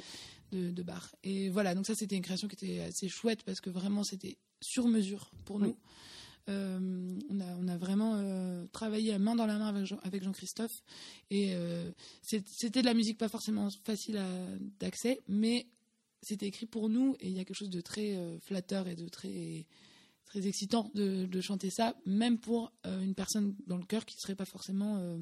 de, 0.53 0.71
de 0.71 0.83
Bach. 0.83 1.15
Et 1.25 1.49
voilà, 1.49 1.75
donc 1.75 1.87
ça, 1.87 1.95
c'était 1.95 2.17
une 2.17 2.23
création 2.23 2.49
qui 2.49 2.55
était 2.55 2.81
assez 2.81 3.09
chouette 3.09 3.43
parce 3.45 3.61
que 3.61 3.71
vraiment, 3.71 4.05
c'était 4.05 4.37
sur 4.61 4.89
mesure 4.89 5.31
pour 5.45 5.59
nous. 5.59 5.77
Euh, 6.49 7.19
on, 7.29 7.41
a, 7.41 7.57
on, 7.59 7.67
a, 7.67 7.77
vraiment 7.77 8.15
euh, 8.17 8.67
travaillé 8.71 9.13
à 9.13 9.19
main 9.19 9.35
dans 9.35 9.47
la 9.47 9.59
main 9.59 9.67
avec, 10.05 10.23
Jean, 10.23 10.33
christophe 10.33 10.85
et 11.29 11.55
euh, 11.55 11.91
c'était 12.23 12.83
de 12.83 12.87
la 12.87 12.95
musique 12.95 13.19
pas 13.19 13.29
forcément 13.29 13.69
facile 13.83 14.21
d'accès, 14.79 15.21
mais 15.27 15.67
c'était 16.23 16.47
écrit 16.47 16.67
pour 16.67 16.89
nous. 16.89 17.17
Et 17.21 17.29
il 17.29 17.33
y 17.33 17.41
a 17.41 17.45
quelque 17.45 17.57
chose 17.57 17.71
de 17.71 17.81
très 17.81 18.17
flatteur 18.41 18.87
et 18.87 18.95
de 18.95 19.09
très 19.09 19.67
très 20.25 20.47
excitant 20.47 20.91
de, 20.95 21.41
chanter 21.41 21.71
ça, 21.71 21.97
même 22.05 22.39
pour 22.39 22.73
une 22.85 23.15
personne 23.15 23.55
dans 23.67 23.77
le 23.77 23.85
cœur 23.85 24.05
qui 24.05 24.19
serait 24.21 24.35
pas 24.35 24.45
forcément 24.45 25.19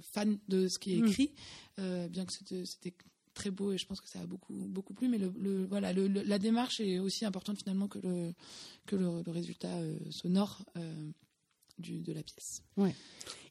fan 0.00 0.38
de 0.48 0.68
ce 0.68 0.78
qui 0.78 0.94
est 0.94 1.02
mm. 1.02 1.06
écrit, 1.06 1.32
bien 1.78 2.24
que 2.24 2.32
c'était 2.32 2.94
très 3.34 3.50
beau 3.50 3.72
et 3.72 3.78
je 3.78 3.86
pense 3.86 4.00
que 4.00 4.08
ça 4.08 4.20
a 4.20 4.26
beaucoup 4.26 4.54
beaucoup 4.68 4.94
plu 4.94 5.08
mais 5.08 5.18
le, 5.18 5.64
voilà 5.66 5.92
la 5.92 6.38
démarche 6.38 6.80
est 6.80 6.98
aussi 6.98 7.24
importante 7.24 7.58
finalement 7.58 7.88
que 7.88 7.98
le 7.98 8.32
que 8.86 8.96
le, 8.96 9.22
résultat 9.30 9.68
euh, 9.68 9.96
sonore 10.10 10.64
euh, 10.76 11.10
de 11.78 12.12
la 12.12 12.22
pièce. 12.22 12.62
Ouais. 12.76 12.94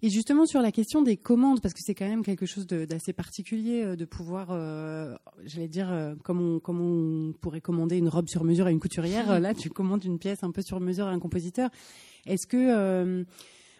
Et 0.01 0.09
justement 0.09 0.45
sur 0.45 0.61
la 0.61 0.71
question 0.71 1.01
des 1.01 1.17
commandes, 1.17 1.59
parce 1.59 1.73
que 1.73 1.81
c'est 1.83 1.95
quand 1.95 2.07
même 2.07 2.23
quelque 2.23 2.45
chose 2.45 2.65
d'assez 2.65 3.11
particulier 3.11 3.83
euh, 3.83 3.95
de 3.97 4.05
pouvoir, 4.05 4.49
j'allais 5.43 5.67
dire, 5.67 6.15
comme 6.23 6.39
on, 6.39 6.59
comme 6.59 6.79
on 6.79 7.33
pourrait 7.33 7.61
commander 7.61 7.97
une 7.97 8.07
robe 8.07 8.29
sur 8.29 8.43
mesure 8.45 8.67
à 8.67 8.71
une 8.71 8.79
couturière, 8.79 9.39
là 9.39 9.53
tu 9.53 9.69
commandes 9.69 10.05
une 10.05 10.19
pièce 10.19 10.43
un 10.43 10.51
peu 10.51 10.61
sur 10.61 10.79
mesure 10.79 11.07
à 11.07 11.11
un 11.11 11.19
compositeur. 11.19 11.69
Est-ce 12.25 12.47
que 12.47 13.25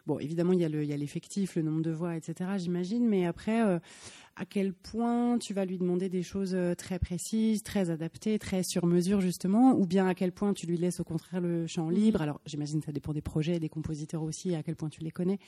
Bon, 0.07 0.17
évidemment, 0.17 0.51
il 0.51 0.59
y 0.59 0.65
a 0.65 0.97
l'effectif, 0.97 1.55
le, 1.55 1.61
nombre 1.61 1.83
de 1.83 1.91
voix, 1.91 2.17
etc., 2.17 2.49
j'imagine, 2.57 3.07
mais 3.07 3.27
après, 3.27 3.61
à 4.35 4.45
quel 4.45 4.73
point 4.73 5.37
tu 5.37 5.53
vas 5.53 5.65
lui 5.65 5.77
demander 5.77 6.09
des 6.09 6.23
choses 6.23 6.53
euh, 6.53 6.73
très 6.73 6.99
précises, 6.99 7.63
très 7.63 7.89
adaptées, 7.89 8.39
très 8.39 8.63
sur 8.63 8.85
mesure, 8.85 9.21
justement, 9.21 9.73
ou 9.73 9.85
bien 9.85 10.07
à 10.07 10.15
quel 10.15 10.31
point 10.31 10.53
tu 10.53 10.65
lui 10.65 10.77
laisses 10.77 10.99
au 10.99 11.03
contraire 11.03 11.41
le 11.41 11.67
champ 11.67 11.87
mhm. 11.87 11.93
libre. 11.93 12.21
Alors, 12.21 12.39
j'imagine 12.45 12.79
que 12.79 12.85
ça 12.85 12.91
dépend 12.91 13.13
des 13.13 13.21
projets, 13.21 13.59
des 13.59 13.69
compositeurs 13.69 14.23
aussi, 14.23 14.55
à 14.55 14.63
quel 14.63 14.75
point 14.75 14.89
tu 14.89 15.01
les 15.01 15.11
connais. 15.11 15.39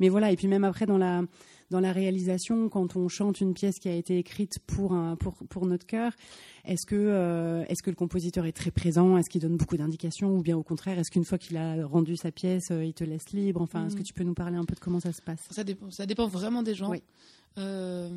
Mais 0.00 0.08
voilà, 0.08 0.30
et 0.30 0.36
puis 0.36 0.48
même 0.48 0.64
après, 0.64 0.86
dans 0.86 0.98
la, 0.98 1.22
dans 1.70 1.80
la 1.80 1.92
réalisation, 1.92 2.68
quand 2.68 2.96
on 2.96 3.08
chante 3.08 3.40
une 3.40 3.54
pièce 3.54 3.78
qui 3.78 3.88
a 3.88 3.94
été 3.94 4.18
écrite 4.18 4.58
pour, 4.60 4.92
un, 4.92 5.16
pour, 5.16 5.34
pour 5.48 5.66
notre 5.66 5.86
cœur, 5.86 6.12
est-ce 6.64 6.86
que, 6.86 6.96
euh, 6.96 7.64
est-ce 7.68 7.82
que 7.82 7.90
le 7.90 7.96
compositeur 7.96 8.46
est 8.46 8.52
très 8.52 8.70
présent? 8.70 9.16
Est-ce 9.16 9.30
qu'il 9.30 9.40
donne 9.40 9.56
beaucoup 9.56 9.76
d'indications? 9.76 10.36
Ou 10.36 10.42
bien 10.42 10.56
au 10.56 10.62
contraire, 10.62 10.98
est-ce 10.98 11.10
qu'une 11.10 11.24
fois 11.24 11.38
qu'il 11.38 11.56
a 11.56 11.86
rendu 11.86 12.16
sa 12.16 12.30
pièce, 12.30 12.70
euh, 12.70 12.84
il 12.84 12.94
te 12.94 13.04
laisse 13.04 13.30
libre? 13.30 13.60
Enfin, 13.62 13.86
est-ce 13.86 13.96
que 13.96 14.00
mm. 14.00 14.04
tu 14.04 14.14
peux 14.14 14.24
nous 14.24 14.34
parler 14.34 14.56
un 14.56 14.64
peu 14.64 14.74
de 14.74 14.80
comment 14.80 15.00
ça 15.00 15.12
se 15.12 15.22
passe? 15.22 15.46
Ça 15.50 15.64
dépend, 15.64 15.90
ça 15.90 16.06
dépend 16.06 16.28
vraiment 16.28 16.62
des 16.62 16.74
gens. 16.74 16.92
Euh, 17.58 18.08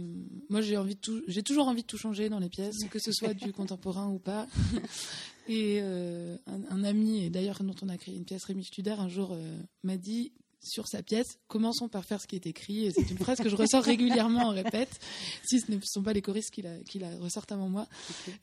moi, 0.49 0.61
j'ai 0.61 0.77
envie 0.77 0.95
de 0.95 0.99
tout, 0.99 1.21
j'ai 1.27 1.43
toujours 1.43 1.67
envie 1.67 1.81
de 1.81 1.87
tout 1.87 1.97
changer 1.97 2.29
dans 2.29 2.39
les 2.39 2.49
pièces, 2.49 2.77
que 2.89 2.99
ce 2.99 3.11
soit 3.11 3.33
du 3.33 3.51
contemporain 3.53 4.07
ou 4.09 4.19
pas. 4.19 4.47
Et 5.47 5.81
un, 5.81 6.83
ami, 6.83 7.25
et 7.25 7.29
d'ailleurs 7.29 7.61
dont 7.61 7.75
on 7.81 7.89
a 7.89 7.97
créé 7.97 8.15
une 8.15 8.23
pièce, 8.23 8.45
Rémi 8.45 8.63
Studer, 8.63 8.91
un 8.91 9.09
jour 9.09 9.35
m'a 9.83 9.97
dit 9.97 10.31
sur 10.63 10.87
sa 10.87 11.01
pièce, 11.01 11.39
commençons 11.47 11.89
par 11.89 12.05
faire 12.05 12.21
ce 12.21 12.27
qui 12.27 12.35
est 12.35 12.45
écrit. 12.45 12.91
C'est 12.95 13.09
une 13.09 13.17
phrase 13.17 13.39
que 13.39 13.49
je 13.49 13.55
ressors 13.55 13.83
régulièrement 13.83 14.47
en 14.47 14.51
répète, 14.51 14.99
si 15.43 15.59
ce 15.59 15.71
ne 15.71 15.79
sont 15.83 16.03
pas 16.03 16.13
les 16.13 16.21
choristes 16.21 16.51
qui 16.51 16.61
la, 16.61 16.77
qui 16.79 16.99
la 16.99 17.17
ressortent 17.17 17.51
avant 17.51 17.69
moi, 17.69 17.87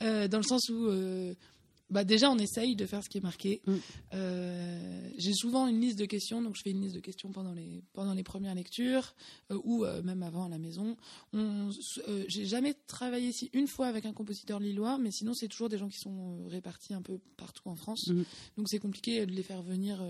euh, 0.03 0.29
dans 0.29 0.39
le 0.39 0.45
sens 0.45 0.69
où 0.69 0.87
euh, 0.87 1.35
bah 1.91 2.05
déjà 2.05 2.31
on 2.31 2.39
essaye 2.39 2.77
de 2.77 2.87
faire 2.87 3.03
ce 3.03 3.09
qui 3.09 3.19
est 3.19 3.23
marqué. 3.23 3.63
Mm. 3.67 3.75
Euh, 4.15 5.11
j'ai 5.17 5.33
souvent 5.33 5.67
une 5.67 5.81
liste 5.81 5.99
de 5.99 6.05
questions, 6.05 6.43
donc 6.43 6.57
je 6.57 6.63
fais 6.63 6.71
une 6.71 6.81
liste 6.81 6.95
de 6.95 7.01
questions 7.01 7.31
pendant 7.33 7.53
les, 7.53 7.83
pendant 7.93 8.15
les 8.15 8.23
premières 8.23 8.55
lectures 8.55 9.15
ou 9.51 9.85
même 10.05 10.23
avant 10.23 10.47
à 10.47 10.49
la 10.49 10.59
maison. 10.59 10.97
J'ai 12.29 12.47
jamais 12.47 12.75
travaillé 12.87 13.29
ici 13.29 13.51
une 13.53 13.67
fois 13.67 13.87
avec 13.87 14.07
un 14.07 14.13
compositeur 14.13 14.61
lillois, 14.61 14.99
mais 14.99 15.11
sinon 15.11 15.35
c'est 15.35 15.49
toujours 15.49 15.69
des 15.69 15.79
gens 15.79 15.89
qui 15.89 15.99
sont 15.99 16.45
répartis 16.47 16.95
un 16.95 17.03
peu 17.03 17.19
partout 17.37 17.69
en 17.69 17.77
France. 17.77 18.09
Mm. 18.09 18.23
Donc 18.57 18.69
c'est 18.69 18.79
compliqué 18.79 19.25
de 19.27 19.33
les 19.33 19.43
faire 19.43 19.63
venir 19.63 20.03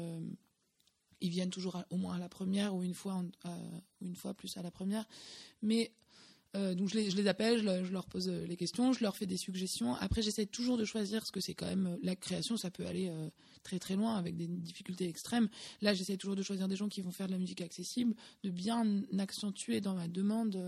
ils 1.20 1.30
viennent 1.30 1.50
toujours 1.50 1.82
au 1.90 1.96
moins 1.96 2.16
à 2.16 2.18
la 2.18 2.28
première 2.28 2.74
ou 2.74 2.82
une 2.82 2.94
fois, 2.94 3.22
une 4.00 4.14
fois 4.14 4.34
plus 4.34 4.56
à 4.56 4.62
la 4.62 4.70
première. 4.70 5.04
Mais 5.62 5.92
euh, 6.56 6.74
donc 6.74 6.88
je 6.88 6.94
les, 6.94 7.11
je 7.11 7.16
les 7.16 7.26
appelle, 7.26 7.58
je, 7.61 7.92
leur 7.92 8.06
pose 8.06 8.28
euh, 8.28 8.46
les 8.46 8.56
questions, 8.56 8.92
je 8.94 9.02
leur 9.02 9.16
fais 9.16 9.26
des 9.26 9.37
suggestions. 9.37 9.94
Après, 9.96 10.22
j'essaie 10.22 10.46
toujours 10.46 10.78
de 10.78 10.84
choisir 10.84 11.26
ce 11.26 11.32
que 11.32 11.40
c'est 11.40 11.54
quand 11.54 11.66
même 11.66 11.87
euh, 11.87 11.96
la 12.02 12.16
création, 12.16 12.56
ça 12.56 12.70
peut 12.70 12.87
aller 12.87 13.12
très 13.62 13.78
très 13.78 13.96
loin 13.96 14.16
avec 14.16 14.37
des 14.37 14.46
difficultés 14.46 15.08
extrêmes. 15.08 15.48
Là, 15.82 15.92
j'essaie 15.92 16.16
toujours 16.16 16.37
de 16.37 16.42
choisir 16.42 16.68
des 16.68 16.76
gens 16.76 16.88
qui 16.88 17.02
vont 17.02 17.11
faire 17.11 17.26
de 17.26 17.32
la 17.32 17.38
musique 17.38 17.61
accessible, 17.61 18.14
de 18.44 18.50
bien 18.50 19.02
accentuer 19.18 19.80
dans 19.80 19.94
ma 19.94 20.08
demande 20.08 20.58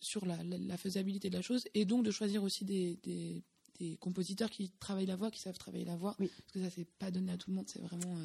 sur 0.00 0.24
la, 0.26 0.76
faisabilité 0.78 1.28
de 1.28 1.36
la 1.36 1.42
chose, 1.42 1.64
et 1.74 1.84
donc 1.84 2.04
de 2.04 2.10
choisir 2.10 2.42
aussi 2.42 2.64
des, 2.64 2.98
des, 3.02 3.96
compositeurs 3.98 4.50
qui 4.50 4.70
travaillent 4.80 5.06
la 5.06 5.16
voix, 5.16 5.30
qui 5.30 5.40
savent 5.40 5.58
travailler 5.58 5.84
la 5.84 5.96
voix, 5.96 6.14
parce 6.18 6.52
que 6.52 6.60
ça 6.60 6.70
c'est 6.70 6.88
pas 6.98 7.10
donné 7.10 7.32
à 7.32 7.36
tout 7.36 7.50
le 7.50 7.56
monde, 7.56 7.68
c'est 7.68 7.82
vraiment 7.82 8.16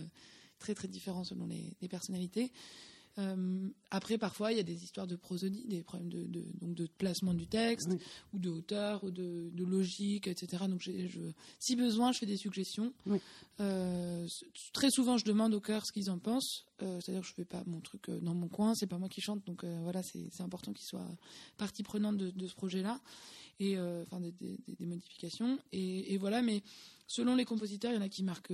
très 0.60 0.76
très 0.76 0.88
différent 0.88 1.24
selon 1.24 1.48
les, 1.48 1.88
personnalités. 1.90 2.52
Euh, 3.20 3.68
après, 3.92 4.18
parfois, 4.18 4.52
il 4.52 4.58
y 4.58 4.60
a 4.60 4.64
des 4.64 4.84
histoires 4.84 5.08
de 5.08 5.16
prosodie, 5.16 5.66
des 5.68 5.84
problèmes 5.84 6.10
de, 6.10 6.26
donc 6.62 6.74
de 6.74 6.88
placement 6.98 7.34
du 7.34 7.48
texte, 7.48 7.90
ou 8.34 8.40
de 8.40 8.50
hauteur, 8.50 9.04
ou 9.04 9.12
de, 9.12 9.52
logique, 9.58 10.28
etc. 10.28 10.66
Donc, 10.68 10.82
je, 10.82 10.92
si 11.60 11.76
besoin, 11.76 12.12
je 12.12 12.20
fais 12.20 12.26
des 12.26 12.38
suggestions. 12.38 12.94
Euh, 13.60 14.28
très 14.74 14.90
souvent, 14.90 15.18
je 15.18 15.26
demande 15.26 15.54
au 15.54 15.60
cœur 15.60 15.86
ce 15.86 15.92
qu'ils 15.92 16.10
en 16.10 16.18
pensent. 16.18 16.66
Euh, 16.82 17.00
c'est-à-dire 17.02 17.22
que 17.22 17.28
je 17.28 17.34
fais 17.34 17.46
pas 17.46 17.64
mon 17.66 17.82
truc 17.82 18.10
dans 18.10 18.34
mon 18.34 18.48
coin, 18.48 18.74
c'est 18.74 18.88
pas 18.88 18.98
moi 18.98 19.10
qui 19.10 19.22
chante. 19.22 19.46
Donc, 19.46 19.66
voilà, 19.66 20.02
c'est 20.04 20.42
important 20.42 20.74
qu'ils 20.74 20.88
soient 20.88 21.10
partie 21.58 21.84
prenante 21.84 22.18
de, 22.18 22.48
ce 22.48 22.56
projet-là, 22.56 23.00
et 23.60 23.78
enfin 23.80 24.20
des, 24.20 24.86
modifications. 24.86 25.60
Et, 25.72 26.14
et, 26.14 26.18
voilà, 26.18 26.42
mais 26.42 26.64
Selon 27.12 27.34
les 27.34 27.44
compositeurs, 27.44 27.92
il 27.92 27.96
y 27.96 27.98
en 27.98 28.04
a 28.04 28.08
qui 28.08 28.22
marquent 28.22 28.54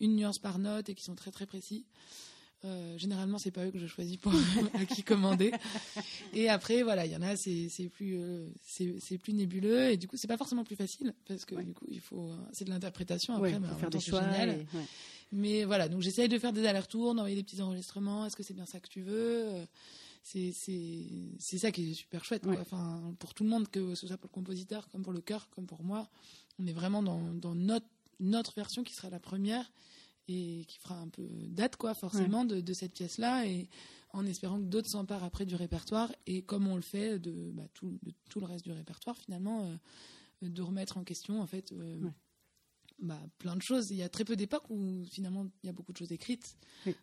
une 0.00 0.16
nuance 0.16 0.38
par 0.38 0.58
note 0.58 0.90
et 0.90 0.94
qui 0.94 1.02
sont 1.02 1.14
très 1.14 1.30
très 1.30 1.46
précis. 1.46 1.86
Euh, 2.66 2.98
généralement, 2.98 3.38
c'est 3.38 3.50
pas 3.50 3.64
eux 3.64 3.70
que 3.70 3.78
je 3.78 3.86
choisis 3.86 4.16
pour 4.16 4.32
à 4.74 4.84
qui 4.84 5.02
commander. 5.02 5.52
Et 6.34 6.48
après, 6.48 6.82
voilà, 6.82 7.06
il 7.06 7.12
y 7.12 7.16
en 7.16 7.22
a, 7.22 7.36
c'est 7.36 7.68
plus 7.92 8.16
euh, 8.18 8.48
c'est 8.66 9.18
plus 9.18 9.32
nébuleux 9.32 9.90
et 9.90 9.96
du 9.96 10.08
coup, 10.08 10.16
c'est 10.16 10.26
pas 10.26 10.36
forcément 10.36 10.64
plus 10.64 10.76
facile 10.76 11.14
parce 11.26 11.44
que 11.44 11.54
du 11.54 11.72
coup, 11.72 11.86
il 11.88 12.00
faut 12.00 12.30
c'est 12.52 12.64
de 12.64 12.70
l'interprétation 12.70 13.34
après, 13.34 13.58
mais 13.58 13.68
faire 13.78 13.90
des 13.90 14.00
choix. 14.00 14.22
Mais 15.32 15.64
voilà, 15.64 15.88
donc 15.88 16.02
j'essaye 16.02 16.28
de 16.28 16.38
faire 16.38 16.52
des 16.52 16.64
allers-retours, 16.66 17.14
d'envoyer 17.14 17.36
des 17.36 17.42
petits 17.42 17.60
enregistrements. 17.60 18.26
Est-ce 18.26 18.36
que 18.36 18.42
c'est 18.42 18.54
bien 18.54 18.66
ça 18.66 18.80
que 18.80 18.88
tu 18.88 19.00
veux? 19.02 19.44
C'est 20.22 20.52
ça 20.52 21.70
qui 21.70 21.90
est 21.90 21.94
super 21.94 22.24
chouette. 22.24 22.46
Enfin, 22.60 23.14
pour 23.18 23.34
tout 23.34 23.44
le 23.44 23.50
monde, 23.50 23.68
que 23.68 23.94
ce 23.94 24.06
soit 24.06 24.16
pour 24.16 24.28
le 24.30 24.34
compositeur, 24.34 24.88
comme 24.88 25.02
pour 25.02 25.12
le 25.12 25.20
chœur, 25.20 25.48
comme 25.50 25.66
pour 25.66 25.84
moi, 25.84 26.08
on 26.58 26.66
est 26.66 26.72
vraiment 26.72 27.02
dans, 27.02 27.54
notre, 27.54 27.86
notre 28.18 28.54
version 28.54 28.82
qui 28.82 28.94
sera 28.94 29.10
la 29.10 29.20
première 29.20 29.70
et 30.28 30.64
qui 30.66 30.78
fera 30.78 30.98
un 30.98 31.08
peu 31.08 31.26
date, 31.48 31.76
quoi, 31.76 31.94
forcément, 31.94 32.44
de, 32.44 32.72
cette 32.72 32.92
pièce-là, 32.92 33.46
et 33.46 33.68
en 34.12 34.26
espérant 34.26 34.58
que 34.58 34.64
d'autres 34.64 34.88
s'emparent 34.88 35.24
après 35.24 35.46
du 35.46 35.54
répertoire, 35.54 36.12
et 36.26 36.42
comme 36.42 36.66
on 36.66 36.76
le 36.76 36.82
fait 36.82 37.18
de, 37.18 37.50
bah, 37.52 37.66
tout, 37.74 37.98
tout, 38.28 38.40
le 38.40 38.46
reste 38.46 38.64
du 38.64 38.72
répertoire, 38.72 39.16
finalement, 39.16 39.64
euh, 39.64 40.48
de 40.48 40.62
remettre 40.62 40.98
en 40.98 41.04
question, 41.04 41.40
en 41.40 41.46
fait, 41.46 41.72
euh, 41.72 42.00
bah, 42.98 43.20
plein 43.38 43.56
de 43.56 43.62
choses. 43.62 43.90
Il 43.90 43.96
y 43.96 44.02
a 44.02 44.08
très 44.08 44.24
peu 44.24 44.36
d'époques 44.36 44.68
où, 44.70 45.04
finalement, 45.10 45.46
il 45.62 45.66
y 45.66 45.70
a 45.70 45.72
beaucoup 45.72 45.92
de 45.92 45.98
choses 45.98 46.12
écrites. 46.12 46.56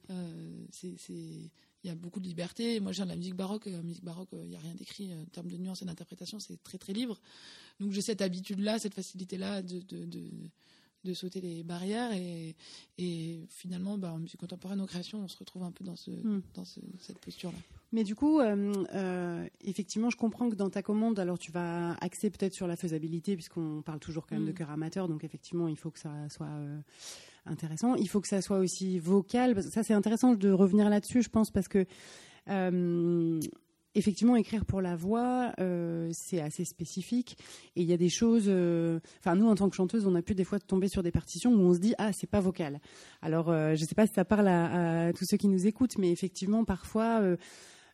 Euh, 0.10 0.66
il 0.82 1.50
y 1.84 1.90
a 1.90 1.96
beaucoup 1.96 2.20
de 2.20 2.28
liberté. 2.28 2.80
Moi, 2.80 2.94
je 2.94 2.98
viens 2.98 3.06
de 3.06 3.12
la 3.12 3.18
musique 3.18 3.36
baroque. 3.36 3.66
La 3.66 3.82
musique 3.82 4.04
baroque, 4.04 4.30
il 4.34 4.50
n'y 4.50 4.56
a 4.56 4.60
rien 4.60 4.74
d'écrit 4.74 5.14
en 5.14 5.26
termes 5.26 5.50
de 5.50 5.58
nuances 5.58 5.82
et 5.82 5.86
d'interprétation. 5.86 6.40
C'est 6.40 6.62
très, 6.64 6.78
très 6.78 6.94
libre. 6.94 7.20
Donc 7.80 7.92
j'ai 7.92 8.02
cette 8.02 8.22
habitude-là, 8.22 8.80
cette 8.80 8.94
facilité-là 8.94 9.62
de, 9.62 9.82
de 9.82 10.30
sauter 11.12 11.42
les 11.42 11.64
barrières 11.64 12.14
et, 12.14 12.56
et 12.98 13.42
finalement, 13.50 13.98
bah, 13.98 14.14
en 14.14 14.20
musique 14.20 14.40
contemporaine, 14.40 14.80
en 14.80 14.86
création, 14.86 15.20
on 15.22 15.28
se 15.28 15.38
retrouve 15.38 15.64
un 15.64 15.72
peu 15.72 15.84
dans, 15.84 15.98
ce, 15.98 16.12
Mm. 16.12 16.42
dans 16.54 16.64
ce- 16.64 16.80
cette 17.00 17.20
posture-là. 17.20 17.58
Mais 17.92 18.06
du 18.06 18.16
coup, 18.16 18.40
euh, 18.40 18.74
euh, 18.96 19.46
effectivement, 19.66 20.10
je 20.10 20.16
comprends 20.18 20.50
que 20.50 20.56
dans 20.56 20.70
ta 20.70 20.82
commande, 20.82 21.20
alors 21.20 21.38
tu 21.38 21.52
vas 21.52 21.94
axer 22.02 22.30
peut-être 22.30 22.54
sur 22.54 22.68
la 22.68 22.76
faisabilité, 22.78 23.36
puisqu'on 23.36 23.82
parle 23.82 24.00
toujours 24.00 24.26
quand 24.26 24.36
même 24.36 24.46
de 24.48 24.52
cœur 24.54 24.70
amateur, 24.72 25.08
donc 25.10 25.24
effectivement, 25.26 25.68
il 25.68 25.76
faut 25.78 25.92
que 25.92 26.00
ça 26.00 26.30
soit 26.30 26.48
euh, 26.48 26.80
intéressant. 27.46 27.96
Il 27.96 28.08
faut 28.08 28.22
que 28.22 28.28
ça 28.30 28.42
soit 28.42 28.60
aussi 28.60 28.98
vocal. 29.00 29.54
parce 29.54 29.66
que 29.68 29.72
Ça, 29.74 29.84
c'est 29.84 29.94
intéressant 29.94 30.34
de 30.34 30.50
revenir 30.50 30.90
là-dessus, 30.90 31.22
je 31.22 31.30
pense, 31.30 31.52
parce 31.52 31.68
que 31.68 31.86
euh, 32.50 33.40
effectivement, 33.96 34.36
écrire 34.36 34.66
pour 34.66 34.82
la 34.82 34.96
voix, 34.96 35.52
euh, 35.60 36.10
c'est 36.14 36.42
assez 36.42 36.66
spécifique. 36.66 37.38
Et 37.76 37.82
il 37.82 37.88
y 37.88 37.94
a 37.94 37.98
des 37.98 38.10
choses. 38.10 38.46
euh, 38.48 39.00
Enfin, 39.20 39.36
nous, 39.36 39.48
en 39.48 39.56
tant 39.56 39.70
que 39.70 39.76
chanteuse, 39.76 40.06
on 40.06 40.16
a 40.16 40.22
pu 40.22 40.36
des 40.36 40.44
fois 40.44 40.60
tomber 40.60 40.88
sur 40.88 41.04
des 41.04 41.12
partitions 41.12 41.52
où 41.52 41.60
on 41.60 41.74
se 41.74 41.80
dit 41.80 41.94
ah, 41.98 42.12
c'est 42.14 42.30
pas 42.30 42.40
vocal. 42.40 42.80
Alors, 43.22 43.50
euh, 43.50 43.76
je 43.76 43.86
sais 43.86 43.96
pas 43.96 44.08
si 44.08 44.14
ça 44.14 44.26
parle 44.26 44.48
à, 44.48 45.08
à 45.08 45.14
tous 45.14 45.26
ceux 45.26 45.38
qui 45.38 45.48
nous 45.48 45.68
écoutent, 45.68 45.98
mais 45.98 46.12
effectivement, 46.12 46.64
parfois. 46.66 47.22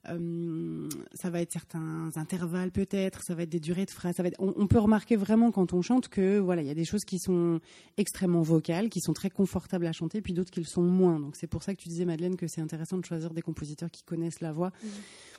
Euh, 0.08 0.88
ça 1.14 1.30
va 1.30 1.42
être 1.42 1.52
certains 1.52 2.10
intervalles 2.16 2.72
peut-être, 2.72 3.22
ça 3.22 3.36
va 3.36 3.44
être 3.44 3.50
des 3.50 3.60
durées 3.60 3.86
de 3.86 3.92
phrases. 3.92 4.16
Ça 4.16 4.24
va 4.24 4.30
être, 4.30 4.40
on, 4.40 4.54
on 4.56 4.68
peut 4.68 4.80
remarquer 4.80 5.16
vraiment 5.16 5.52
quand 5.52 5.74
on 5.74 5.82
chante 5.82 6.08
que 6.08 6.40
voilà, 6.40 6.62
il 6.62 6.68
y 6.68 6.72
a 6.72 6.76
des 6.76 6.86
choses 6.86 7.04
qui 7.06 7.20
sont 7.20 7.60
extrêmement 7.98 8.42
vocales, 8.42 8.90
qui 8.90 9.02
sont 9.02 9.14
très 9.14 9.30
confortables 9.30 9.86
à 9.86 9.92
chanter, 9.92 10.22
puis 10.22 10.34
d'autres 10.34 10.52
qui 10.52 10.62
le 10.62 10.66
sont 10.66 10.84
moins. 10.84 11.20
Donc 11.20 11.36
c'est 11.36 11.48
pour 11.48 11.64
ça 11.64 11.74
que 11.74 11.82
tu 11.82 11.90
disais 11.90 12.06
Madeleine 12.06 12.38
que 12.38 12.48
c'est 12.48 12.62
intéressant 12.62 12.98
de 12.98 13.06
choisir 13.06 13.34
des 13.34 13.42
compositeurs 13.42 13.92
qui 13.92 14.04
connaissent 14.04 14.42
la 14.42 14.52
voix 14.52 14.72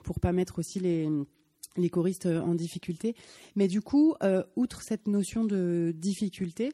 pour 0.04 0.20
pas 0.20 0.32
mettre 0.32 0.58
aussi 0.58 0.80
les 0.80 1.08
les 1.76 1.88
choristes 1.88 2.26
en 2.26 2.54
difficulté. 2.54 3.14
Mais 3.54 3.68
du 3.68 3.80
coup, 3.80 4.14
euh, 4.22 4.42
outre 4.56 4.82
cette 4.82 5.06
notion 5.06 5.44
de 5.44 5.92
difficulté, 5.96 6.72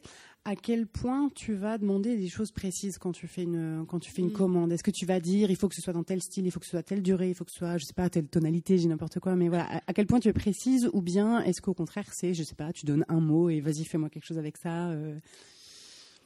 à 0.49 0.55
quel 0.55 0.87
point 0.87 1.29
tu 1.35 1.55
vas 1.55 1.77
demander 1.77 2.17
des 2.17 2.29
choses 2.29 2.53
précises 2.53 2.99
quand 2.99 3.11
tu 3.13 3.27
fais 3.27 3.43
une, 3.43 3.85
quand 3.89 3.99
tu 3.99 4.11
fais 4.13 4.23
une 4.23 4.29
Mm. 4.29 4.33
commande 4.33 4.73
Est-ce 4.73 4.85
que 4.85 4.91
tu 4.93 5.05
vas 5.05 5.19
dire, 5.19 5.51
il 5.51 5.57
faut 5.57 5.69
que 5.69 5.75
ce 5.75 5.83
soit 5.83 5.93
dans 5.93 6.05
tel 6.05 6.23
style, 6.23 6.47
il 6.47 6.53
faut 6.53 6.61
que 6.61 6.67
ce 6.67 6.71
soit 6.71 6.83
telle 6.85 7.03
durée, 7.03 7.29
il 7.31 7.35
faut 7.35 7.45
que 7.45 7.51
ce 7.51 7.59
soit, 7.59 7.79
je 7.79 7.85
sais 7.85 7.93
pas, 7.93 8.09
telle 8.09 8.29
tonalité, 8.29 8.79
j'ai 8.79 8.87
n'importe 8.89 9.19
quoi, 9.19 9.35
mais 9.35 9.49
voilà, 9.49 9.65
à, 9.65 9.83
à 9.89 9.93
quel 9.93 10.07
point 10.07 10.21
tu 10.21 10.29
es 10.29 10.33
précise 10.33 10.89
ou 10.93 11.03
bien 11.03 11.43
est-ce 11.43 11.61
qu'au 11.61 11.75
contraire, 11.75 12.09
c'est, 12.15 12.33
je 12.33 12.43
sais 12.45 12.55
pas, 12.55 12.73
tu 12.73 12.87
donnes 12.87 13.05
un 13.09 13.21
mot 13.21 13.51
et 13.51 13.61
vas-y, 13.61 13.85
fais-moi 13.85 14.09
quelque 14.09 14.25
chose 14.25 14.39
avec 14.39 14.57
ça 14.57 14.91
euh, 14.91 15.19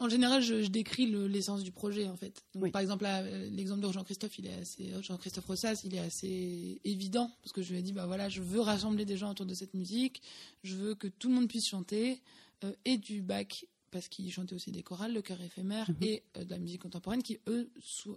En 0.00 0.08
général, 0.08 0.42
je, 0.42 0.62
je 0.62 0.68
décris 0.68 1.06
le- 1.10 1.26
l'essence 1.26 1.62
du 1.62 1.72
projet, 1.72 2.06
en 2.06 2.16
fait. 2.16 2.42
Donc, 2.54 2.64
Oui. 2.64 2.70
Par 2.70 2.80
exemple, 2.82 3.04
euh, 3.06 3.48
l'exemple 3.50 3.86
de 3.86 3.92
Jean-Christophe, 3.92 4.38
il 4.38 4.46
est 4.46 4.54
assez, 4.54 4.92
Jean-Christophe 5.02 5.46
Rossas, 5.46 5.80
il 5.84 5.94
est 5.94 5.98
assez 5.98 6.78
évident 6.84 7.30
parce 7.42 7.52
que 7.52 7.62
je 7.62 7.72
lui 7.72 7.78
ai 7.78 7.82
dit, 7.82 7.92
bah 7.94 8.06
voilà, 8.06 8.28
je 8.28 8.42
veux 8.42 8.60
rassembler 8.60 9.04
des 9.06 9.16
gens 9.16 9.30
autour 9.30 9.46
de 9.46 9.54
cette 9.54 9.72
musique, 9.74 10.20
je 10.62 10.74
veux 10.76 10.94
que 10.94 11.06
tout 11.08 11.28
le 11.28 11.34
monde 11.36 11.48
puisse 11.48 11.66
chanter 11.68 12.20
euh, 12.64 12.72
et 12.84 12.98
du 12.98 13.22
bac 13.22 13.66
parce 13.90 14.08
qu'il 14.08 14.30
chantait 14.32 14.54
aussi 14.54 14.70
des 14.72 14.82
chorales, 14.82 15.12
le 15.12 15.22
chœur 15.22 15.40
éphémère 15.40 15.90
Mhm. 15.90 15.96
et 16.02 16.22
euh, 16.36 16.44
de 16.44 16.50
la 16.50 16.58
musique 16.58 16.82
contemporaine 16.82 17.22
qui 17.22 17.38
eux 17.48 17.70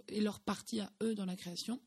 est 0.08 0.20
leur 0.20 0.40
partie 0.40 0.80
à 0.80 0.92
eux 1.02 1.14
dans 1.14 1.24
la 1.26 1.36
création. 1.36 1.80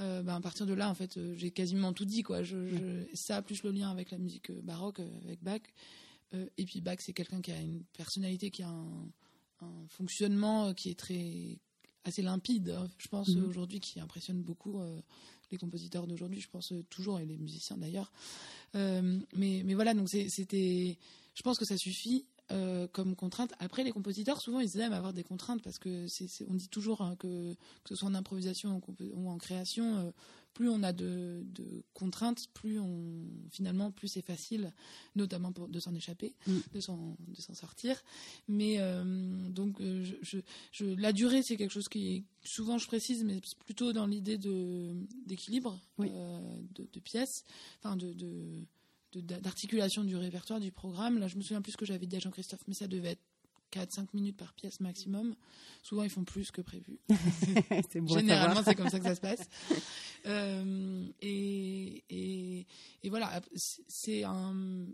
Euh, 0.00 0.22
bah, 0.22 0.34
à 0.36 0.40
partir 0.40 0.66
de 0.66 0.74
là, 0.74 0.90
en 0.90 0.94
fait, 0.94 1.16
euh, 1.16 1.34
j'ai 1.38 1.50
quasiment 1.50 1.92
tout 1.94 2.04
dit, 2.04 2.22
quoi. 2.22 2.42
Je, 2.42 2.68
je- 2.68 3.06
ça 3.16 3.40
plus 3.40 3.62
le 3.62 3.70
lien 3.70 3.90
avec 3.90 4.10
la 4.10 4.18
musique 4.18 4.50
euh, 4.50 4.60
baroque, 4.62 5.00
avec 5.24 5.42
Bach. 5.42 5.62
Et 6.58 6.64
puis 6.66 6.80
Bach, 6.82 6.98
c'est 7.00 7.12
quelqu'un 7.14 7.40
qui 7.40 7.50
a 7.52 7.58
une 7.60 7.82
personnalité, 7.96 8.50
qui 8.50 8.62
a 8.62 8.68
un, 8.68 9.08
un 9.60 9.88
fonctionnement 9.88 10.74
qui 10.74 10.90
est 10.90 10.98
très 10.98 11.58
assez 12.04 12.20
limpide, 12.20 12.68
hein, 12.70 12.88
je 12.98 13.08
pense 13.08 13.28
Mhm. 13.36 13.46
aujourd'hui, 13.48 13.80
qui 13.80 14.00
impressionne 14.00 14.42
beaucoup 14.42 14.78
les 15.50 15.56
compositeurs 15.56 16.06
d'aujourd'hui, 16.06 16.40
je 16.40 16.48
pense 16.50 16.74
toujours, 16.90 17.20
et 17.20 17.26
les 17.26 17.38
musiciens 17.38 17.78
d'ailleurs. 17.78 18.12
Mais, 18.74 19.62
mais 19.64 19.74
voilà, 19.74 19.94
donc 19.94 20.08
c'était, 20.10 20.98
je 21.34 21.42
pense 21.42 21.58
que 21.58 21.64
ça 21.64 21.76
suffit. 21.78 22.26
Euh, 22.52 22.86
comme 22.92 23.16
contrainte. 23.16 23.52
Après, 23.58 23.82
les 23.84 23.90
compositeurs, 23.92 24.40
souvent, 24.40 24.60
ils 24.60 24.78
aiment 24.78 24.92
avoir 24.92 25.12
des 25.12 25.24
contraintes 25.24 25.62
parce 25.62 25.78
que 25.78 26.06
on 26.48 26.54
dit 26.54 26.68
toujours 26.68 27.00
hein, 27.02 27.16
que, 27.16 27.54
que 27.54 27.88
ce 27.88 27.96
soit 27.96 28.08
en 28.08 28.14
improvisation 28.14 28.80
ou 29.14 29.28
en 29.28 29.38
création, 29.38 29.96
euh, 29.96 30.10
plus 30.54 30.70
on 30.70 30.82
a 30.82 30.94
de, 30.94 31.42
de 31.52 31.82
contraintes, 31.92 32.46
plus 32.54 32.78
on 32.80 33.24
finalement 33.50 33.90
plus 33.90 34.08
c'est 34.08 34.22
facile, 34.22 34.72
notamment 35.14 35.52
pour, 35.52 35.68
de 35.68 35.78
s'en 35.80 35.94
échapper, 35.94 36.34
Mm. 36.46 36.58
de 36.72 36.80
s'en 36.80 37.16
de 37.28 37.40
s'en 37.42 37.52
sortir. 37.52 38.02
Mais 38.48 38.76
euh, 38.78 39.04
donc 39.50 39.76
je, 39.82 40.14
je, 40.22 40.38
je- 40.72 40.84
la 40.98 41.12
durée 41.12 41.42
c'est 41.42 41.58
quelque 41.58 41.72
chose 41.72 41.88
qui 41.90 42.14
est 42.14 42.24
souvent 42.42 42.78
je 42.78 42.86
précise, 42.86 43.22
mais 43.22 43.38
plutôt 43.66 43.92
dans 43.92 44.06
l'idée 44.06 44.38
de 44.38 44.94
d'équilibre 45.26 45.78
Oui. 45.98 46.08
de, 46.10 46.86
de 46.90 47.00
pièces, 47.00 47.44
enfin 47.82 47.96
de- 47.96 48.14
d'articulation 49.20 50.04
du 50.04 50.16
répertoire 50.16 50.60
du 50.60 50.70
programme. 50.72 51.18
Là, 51.18 51.28
je 51.28 51.36
me 51.36 51.42
souviens 51.42 51.62
plus 51.62 51.72
ce 51.72 51.76
que 51.76 51.86
j'avais 51.86 52.06
dit 52.06 52.16
à 52.16 52.20
Jean-Christophe, 52.20 52.60
mais 52.68 52.74
ça 52.74 52.86
devait 52.86 53.10
être 53.12 53.22
4-5 53.72 54.08
minutes 54.14 54.36
par 54.36 54.52
pièce 54.54 54.78
maximum. 54.80 55.34
Souvent, 55.82 56.02
ils 56.04 56.10
font 56.10 56.24
plus 56.24 56.50
que 56.50 56.60
prévu. 56.62 56.98
bon 57.96 58.06
Généralement, 58.14 58.62
c'est 58.64 58.74
comme 58.74 58.88
ça 58.88 58.98
que 58.98 59.04
ça 59.04 59.14
se 59.14 59.20
passe. 59.20 59.48
Euh, 60.28 61.06
et, 61.22 62.02
et, 62.10 62.66
et 63.04 63.10
voilà, 63.10 63.40
c'est- 63.54 64.24
un. 64.24 64.86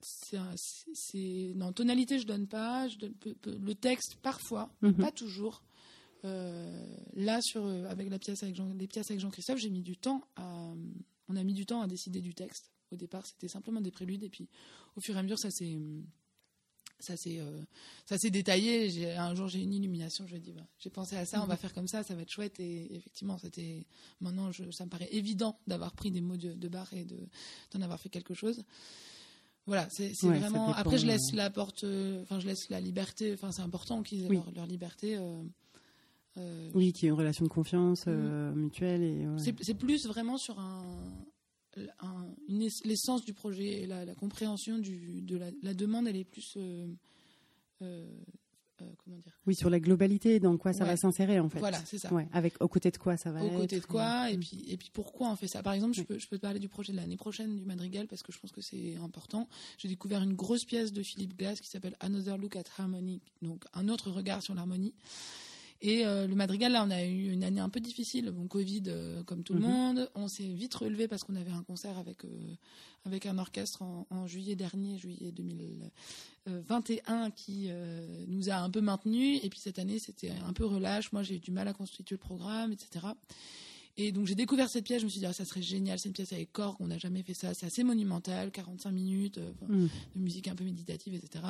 C'est 0.00 1.52
non, 1.54 1.72
tonalité, 1.72 2.18
je 2.18 2.26
donne 2.26 2.48
pas. 2.48 2.88
Je 2.88 2.98
donne 2.98 3.14
peu- 3.14 3.34
peu- 3.34 3.56
le 3.56 3.74
texte, 3.76 4.16
parfois, 4.22 4.74
Mhm. 4.82 4.94
pas 4.94 5.12
toujours. 5.12 5.62
Euh, 6.24 6.96
là, 7.14 7.40
sur, 7.40 7.64
euh, 7.64 7.84
avec 7.88 8.10
la 8.10 8.18
pièce 8.18 8.42
avec 8.42 8.56
Jean, 8.56 8.72
les 8.74 8.88
pièces 8.88 9.08
avec 9.12 9.20
Jean-Christophe, 9.20 9.58
j'ai 9.58 9.70
mis 9.70 9.82
du 9.82 9.96
temps 9.96 10.22
à. 10.34 10.72
On 11.28 11.36
a 11.36 11.44
mis 11.44 11.54
du 11.54 11.64
temps 11.64 11.80
à 11.80 11.86
décider 11.86 12.20
du 12.20 12.34
texte. 12.34 12.71
Au 12.92 12.96
départ, 12.96 13.26
c'était 13.26 13.48
simplement 13.48 13.80
des 13.80 13.90
préludes, 13.90 14.22
et 14.24 14.28
puis 14.28 14.48
au 14.96 15.00
fur 15.00 15.16
et 15.16 15.18
à 15.18 15.22
mesure, 15.22 15.38
ça 15.38 15.50
s'est. 15.50 15.76
Ça 17.00 17.16
s'est, 17.16 17.40
euh, 17.40 17.60
ça 18.06 18.16
s'est 18.16 18.30
détaillé. 18.30 19.10
Un 19.16 19.34
jour, 19.34 19.48
j'ai 19.48 19.60
une 19.60 19.72
illumination. 19.74 20.24
Je 20.28 20.36
dis, 20.36 20.52
bah, 20.52 20.62
j'ai 20.78 20.88
pensé 20.90 21.16
à 21.16 21.24
ça, 21.26 21.42
on 21.42 21.46
va 21.46 21.56
faire 21.56 21.74
comme 21.74 21.88
ça, 21.88 22.04
ça 22.04 22.14
va 22.14 22.22
être 22.22 22.30
chouette. 22.30 22.60
Et 22.60 22.94
effectivement, 22.94 23.38
c'était. 23.38 23.84
Maintenant, 24.20 24.52
je- 24.52 24.70
ça 24.70 24.84
me 24.84 24.90
paraît 24.90 25.08
évident 25.10 25.58
d'avoir 25.66 25.92
pris 25.96 26.12
des 26.12 26.20
mots 26.20 26.36
de, 26.36 26.52
de 26.52 26.68
barre 26.68 26.92
et 26.94 27.04
de, 27.04 27.18
d'en 27.72 27.80
avoir 27.82 27.98
fait 27.98 28.08
quelque 28.08 28.34
chose. 28.34 28.62
Voilà, 29.66 29.88
c'est, 29.90 30.12
Ouais, 30.24 30.38
vraiment. 30.38 30.72
Après, 30.74 30.96
je 30.98 31.04
euh. 31.06 31.08
laisse 31.08 31.32
la 31.32 31.50
porte. 31.50 31.82
euh, 31.82 32.22
Enfin, 32.22 32.38
je 32.38 32.46
laisse 32.46 32.68
la 32.68 32.80
liberté. 32.80 33.32
Enfin, 33.34 33.50
c'est 33.50 33.62
important 33.62 34.02
qu'ils 34.04 34.22
aient 34.24 34.28
Oui. 34.28 34.36
leur, 34.36 34.52
leur 34.52 34.66
liberté. 34.66 35.16
euh, 35.16 35.42
euh, 36.36 36.70
Oui, 36.72 36.92
qui 36.92 37.06
est 37.06 37.08
une 37.08 37.14
relation 37.16 37.44
de 37.44 37.50
confiance 37.50 38.04
euh, 38.06 38.52
mutuelle 38.54 39.02
et 39.02 39.26
ouais. 39.28 39.38
c'est, 39.38 39.54
c'est 39.62 39.74
plus 39.74 40.06
vraiment 40.06 40.38
sur 40.38 40.58
un, 40.60 40.84
un- 42.00 42.34
l'essence 42.48 43.24
du 43.24 43.32
projet 43.32 43.82
et 43.82 43.86
la, 43.86 44.04
la 44.04 44.14
compréhension 44.14 44.78
du, 44.78 45.22
de 45.22 45.36
la, 45.36 45.50
la 45.62 45.74
demande, 45.74 46.06
elle 46.08 46.16
est 46.16 46.24
plus. 46.24 46.54
euh, 46.56 46.86
euh, 47.82 48.06
euh, 48.80 48.84
comment 49.04 49.18
dire? 49.18 49.32
Oui 49.46 49.54
sur 49.54 49.70
la 49.70 49.78
globalité, 49.78 50.40
dans 50.40 50.56
quoi 50.56 50.72
ça 50.72 50.84
Ouais. 50.84 50.90
va 50.90 50.96
s'insérer 50.96 51.38
en 51.38 51.48
fait. 51.48 51.58
Voilà, 51.60 51.78
c'est 51.84 51.98
ça. 51.98 52.12
Ouais, 52.12 52.26
avec 52.32 52.60
aux 52.60 52.68
côtés 52.68 52.90
de 52.90 52.96
quoi 52.96 53.16
ça 53.16 53.30
va 53.30 53.42
Au 53.42 53.46
être. 53.46 53.56
côté 53.56 53.78
de 53.80 53.84
quoi 53.86 54.30
et 54.30 54.36
Mm. 54.36 54.40
puis, 54.40 54.64
et 54.68 54.76
puis 54.76 54.90
pourquoi 54.92 55.30
on 55.30 55.36
fait 55.36 55.46
ça? 55.46 55.62
Par 55.62 55.72
exemple, 55.74 55.94
je 55.94 56.02
peux, 56.02 56.18
je 56.18 56.26
peux 56.26 56.36
te 56.36 56.42
parler 56.42 56.58
du 56.58 56.68
projet 56.68 56.92
de 56.92 56.96
l'année 56.96 57.16
prochaine 57.16 57.56
du 57.56 57.64
Madrigal 57.64 58.06
parce 58.08 58.22
que 58.22 58.32
je 58.32 58.38
pense 58.38 58.50
que 58.50 58.60
c'est 58.60 58.96
important. 58.96 59.48
J'ai 59.78 59.88
découvert 59.88 60.22
une 60.22 60.34
grosse 60.34 60.64
pièce 60.64 60.92
de 60.92 61.02
Philippe 61.02 61.36
Glass 61.38 61.60
qui 61.60 61.68
s'appelle 61.68 61.96
Another 62.00 62.38
Look 62.38 62.56
at 62.56 62.64
Harmony, 62.78 63.20
donc 63.42 63.64
un 63.74 63.88
autre 63.88 64.10
regard 64.10 64.42
sur 64.42 64.54
l'harmonie. 64.54 64.94
Et 65.84 66.06
euh, 66.06 66.28
le 66.28 66.34
Madrigal, 66.36 66.70
là, 66.72 66.84
on 66.86 66.90
a 66.90 67.04
eu 67.04 67.32
une 67.32 67.42
année 67.42 67.58
un 67.60 67.68
peu 67.68 67.80
difficile, 67.80 68.30
bon, 68.30 68.46
Covid 68.46 68.84
euh, 68.86 69.24
comme 69.24 69.42
tout 69.42 69.52
le 69.52 69.58
Mhm. 69.60 69.66
monde. 69.66 70.10
On 70.14 70.28
s'est 70.28 70.46
vite 70.46 70.72
relevé 70.74 71.08
parce 71.08 71.24
qu'on 71.24 71.34
avait 71.34 71.50
un 71.50 71.64
concert 71.64 71.98
avec, 71.98 72.24
euh, 72.24 72.54
avec 73.04 73.26
un 73.26 73.36
orchestre 73.36 73.82
en, 73.82 74.06
en 74.10 74.28
juillet 74.28 74.54
dernier, 74.54 74.96
juillet 74.98 75.32
2021, 76.46 77.30
qui 77.32 77.68
nous 78.28 78.48
a 78.50 78.56
un 78.56 78.70
peu 78.70 78.80
maintenus. 78.80 79.40
Et 79.42 79.50
puis 79.50 79.58
cette 79.58 79.78
année, 79.80 79.98
c'était 79.98 80.30
un 80.30 80.52
peu 80.52 80.64
relâche. 80.66 81.12
Moi, 81.12 81.22
j'ai 81.24 81.36
eu 81.36 81.40
du 81.40 81.50
mal 81.50 81.66
à 81.68 81.72
constituer 81.72 82.14
le 82.14 82.18
programme, 82.20 82.72
etc. 82.72 83.06
Et 83.96 84.10
donc 84.12 84.26
j'ai 84.26 84.34
découvert 84.34 84.70
cette 84.70 84.84
pièce, 84.84 85.00
je 85.00 85.04
me 85.04 85.10
suis 85.10 85.18
dit, 85.20 85.26
ah, 85.26 85.34
ça 85.34 85.44
serait 85.44 85.60
génial, 85.60 85.98
c'est 85.98 86.08
une 86.08 86.14
pièce 86.14 86.32
avec 86.32 86.50
corps, 86.50 86.76
on 86.80 86.86
n'a 86.86 86.96
jamais 86.96 87.22
fait 87.22 87.34
ça, 87.34 87.52
c'est 87.52 87.66
assez 87.66 87.84
monumental, 87.84 88.50
45 88.50 88.90
minutes, 88.90 89.38
Mm. 89.68 89.86
de 90.14 90.20
musique 90.20 90.48
un 90.48 90.54
peu 90.54 90.64
méditative, 90.64 91.14
etc. 91.14 91.44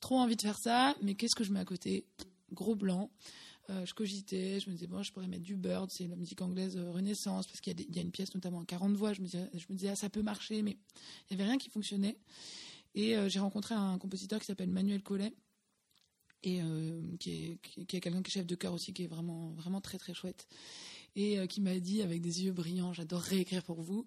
Trop 0.00 0.18
envie 0.18 0.36
de 0.36 0.42
faire 0.42 0.58
ça, 0.58 0.94
mais 1.00 1.14
qu'est-ce 1.14 1.34
que 1.34 1.42
je 1.42 1.50
mets 1.52 1.60
à 1.60 1.64
côté? 1.64 2.04
Gros 2.54 2.74
blanc. 2.74 3.10
Euh, 3.70 3.86
je 3.86 3.94
cogitais, 3.94 4.60
je 4.60 4.68
me 4.68 4.74
disais, 4.74 4.86
bon, 4.86 5.02
je 5.02 5.10
pourrais 5.10 5.26
mettre 5.26 5.42
du 5.42 5.56
Bird, 5.56 5.90
c'est 5.90 6.06
la 6.06 6.16
musique 6.16 6.42
anglaise 6.42 6.76
euh, 6.76 6.90
Renaissance, 6.90 7.46
parce 7.46 7.62
qu'il 7.62 7.80
y, 7.80 7.96
y 7.96 7.98
a 7.98 8.02
une 8.02 8.10
pièce 8.10 8.34
notamment 8.34 8.60
à 8.60 8.64
40 8.66 8.94
voix, 8.94 9.14
je 9.14 9.22
me 9.22 9.26
disais, 9.26 9.48
je 9.54 9.64
me 9.70 9.74
disais 9.74 9.88
ah, 9.88 9.96
ça 9.96 10.10
peut 10.10 10.20
marcher, 10.20 10.60
mais 10.60 10.76
il 11.30 11.36
n'y 11.36 11.40
avait 11.40 11.50
rien 11.50 11.58
qui 11.58 11.70
fonctionnait. 11.70 12.18
Et 12.94 13.16
euh, 13.16 13.28
j'ai 13.30 13.38
rencontré 13.38 13.74
un 13.74 13.96
compositeur 13.98 14.38
qui 14.38 14.46
s'appelle 14.46 14.68
Manuel 14.68 15.02
Collet, 15.02 15.32
et 16.42 16.60
qui 17.18 17.30
est, 17.30 17.58
qui 17.86 17.96
est 17.96 18.00
quelqu'un 18.00 18.22
qui 18.22 18.30
est 18.30 18.34
chef 18.34 18.46
de 18.46 18.54
chœur 18.54 18.74
aussi, 18.74 18.92
qui 18.92 19.04
est 19.04 19.06
vraiment, 19.06 19.52
vraiment 19.52 19.80
très 19.80 19.96
très 19.96 20.12
chouette. 20.12 20.46
Et 21.16 21.38
euh, 21.38 21.46
qui 21.46 21.60
m'a 21.60 21.78
dit 21.78 22.02
avec 22.02 22.20
des 22.20 22.42
yeux 22.44 22.52
brillants, 22.52 22.92
j'adorerais 22.92 23.38
écrire 23.38 23.62
pour 23.62 23.80
vous. 23.82 24.04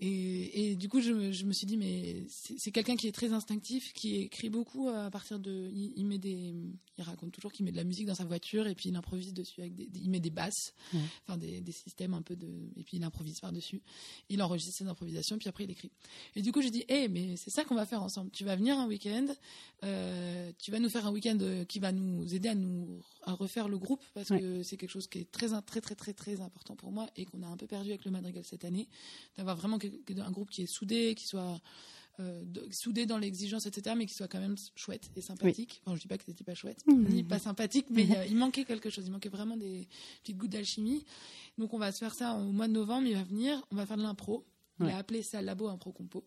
Et, 0.00 0.70
et 0.70 0.76
du 0.76 0.88
coup, 0.88 1.00
je, 1.00 1.12
me- 1.12 1.32
je 1.32 1.44
me 1.44 1.52
suis 1.52 1.66
dit, 1.66 1.76
mais 1.76 2.24
c'est 2.28 2.70
quelqu'un 2.72 2.96
qui 2.96 3.06
est 3.08 3.12
très 3.12 3.32
instinctif, 3.32 3.92
qui 3.92 4.16
écrit 4.16 4.50
beaucoup 4.50 4.88
à 4.88 5.10
partir 5.10 5.38
de, 5.38 5.70
il, 5.72 5.92
il 5.96 6.06
met 6.06 6.18
des, 6.18 6.52
il 6.98 7.04
raconte 7.04 7.32
toujours 7.32 7.52
qu'il 7.52 7.64
met 7.64 7.72
de 7.72 7.76
la 7.76 7.84
musique 7.84 8.06
dans 8.06 8.14
sa 8.14 8.24
voiture 8.24 8.66
et 8.66 8.74
puis 8.74 8.88
il 8.88 8.96
improvise 8.96 9.32
dessus 9.34 9.60
avec 9.60 9.74
des, 9.74 9.88
il 9.94 10.10
met 10.10 10.20
des 10.20 10.30
basses, 10.30 10.74
Ouais. 10.94 11.00
enfin 11.26 11.36
des, 11.36 11.60
des 11.60 11.72
systèmes 11.72 12.14
un 12.14 12.22
peu 12.22 12.34
de, 12.36 12.48
et 12.76 12.82
puis 12.82 12.96
il 12.96 13.04
improvise 13.04 13.38
par 13.40 13.52
dessus. 13.52 13.80
Il 14.28 14.42
enregistre 14.42 14.74
ses 14.74 14.86
improvisations, 14.86 15.38
puis 15.38 15.48
après 15.48 15.64
il 15.64 15.70
écrit. 15.70 15.90
Et 16.36 16.42
du 16.42 16.50
coup, 16.52 16.60
j'ai 16.62 16.70
dit, 16.70 16.84
hé, 16.88 17.08
mais 17.08 17.36
c'est 17.36 17.50
ça 17.50 17.64
qu'on 17.64 17.74
va 17.74 17.86
faire 17.86 18.02
ensemble. 18.02 18.30
Tu 18.30 18.44
vas 18.44 18.56
venir 18.56 18.78
un 18.78 18.86
week-end, 18.86 19.26
euh, 19.84 20.50
tu 20.58 20.70
vas 20.70 20.78
nous 20.80 20.88
faire 20.88 21.06
un 21.06 21.12
week-end 21.12 21.38
euh, 21.40 21.64
qui 21.64 21.78
va 21.78 21.92
nous 21.92 22.34
aider 22.34 22.48
à 22.48 22.54
nous 22.54 23.00
à 23.22 23.32
refaire 23.34 23.68
le 23.68 23.78
groupe 23.78 24.02
parce 24.14 24.30
Ouais. 24.30 24.40
que 24.40 24.62
c'est 24.62 24.76
quelque 24.76 24.90
chose 24.90 25.06
qui 25.06 25.18
est 25.18 25.30
très 25.30 25.48
très 25.62 25.80
très 25.80 25.94
très 25.94 26.12
très 26.14 26.32
important 26.40 26.47
pour 26.50 26.92
moi 26.92 27.08
et 27.16 27.24
qu'on 27.24 27.42
a 27.42 27.46
un 27.46 27.56
peu 27.56 27.66
perdu 27.66 27.90
avec 27.90 28.04
le 28.04 28.10
Madrigal 28.10 28.44
cette 28.44 28.64
année, 28.64 28.88
d'avoir 29.36 29.56
vraiment 29.56 29.78
un 29.78 30.30
groupe 30.30 30.50
qui 30.50 30.62
est 30.62 30.66
soudé, 30.66 31.14
qui 31.14 31.26
soit 31.26 31.60
euh, 32.20 32.44
soudé 32.72 33.06
dans 33.06 33.16
l'exigence, 33.18 33.66
etc., 33.66 33.94
mais 33.96 34.04
qui 34.04 34.12
soit 34.14 34.26
quand 34.26 34.40
même 34.40 34.56
chouette 34.74 35.08
et 35.14 35.20
sympathique. 35.20 35.80
Enfin, 35.86 35.94
je 35.94 36.00
dis 36.00 36.08
pas 36.08 36.18
que 36.18 36.24
c'était 36.26 36.42
pas 36.42 36.54
chouette, 36.54 36.84
Mhm. 36.88 37.08
ni 37.10 37.22
pas 37.22 37.38
sympathique, 37.38 37.86
mais 37.90 38.02
il 38.04 38.12
a- 38.16 38.26
il 38.26 38.34
manquait 38.34 38.64
quelque 38.64 38.90
chose. 38.90 39.04
Il 39.06 39.12
manquait 39.12 39.28
vraiment 39.28 39.56
des 39.56 39.86
petites 40.22 40.36
gouttes 40.36 40.50
d'alchimie. 40.50 41.04
Donc, 41.58 41.72
on 41.74 41.78
va 41.78 41.92
se 41.92 41.98
faire 41.98 42.14
ça 42.14 42.34
au 42.34 42.50
mois 42.50 42.66
de 42.66 42.72
novembre. 42.72 43.06
Il 43.06 43.14
va 43.14 43.22
venir, 43.22 43.64
on 43.70 43.76
va 43.76 43.86
faire 43.86 43.96
de 43.96 44.02
l'impro. 44.02 44.44
Il 44.80 44.86
Ouais. 44.86 44.92
a 44.92 44.96
appelé 44.98 45.22
ça 45.22 45.42
Labo 45.42 45.68
Impro 45.68 45.92
Compo. 45.92 46.24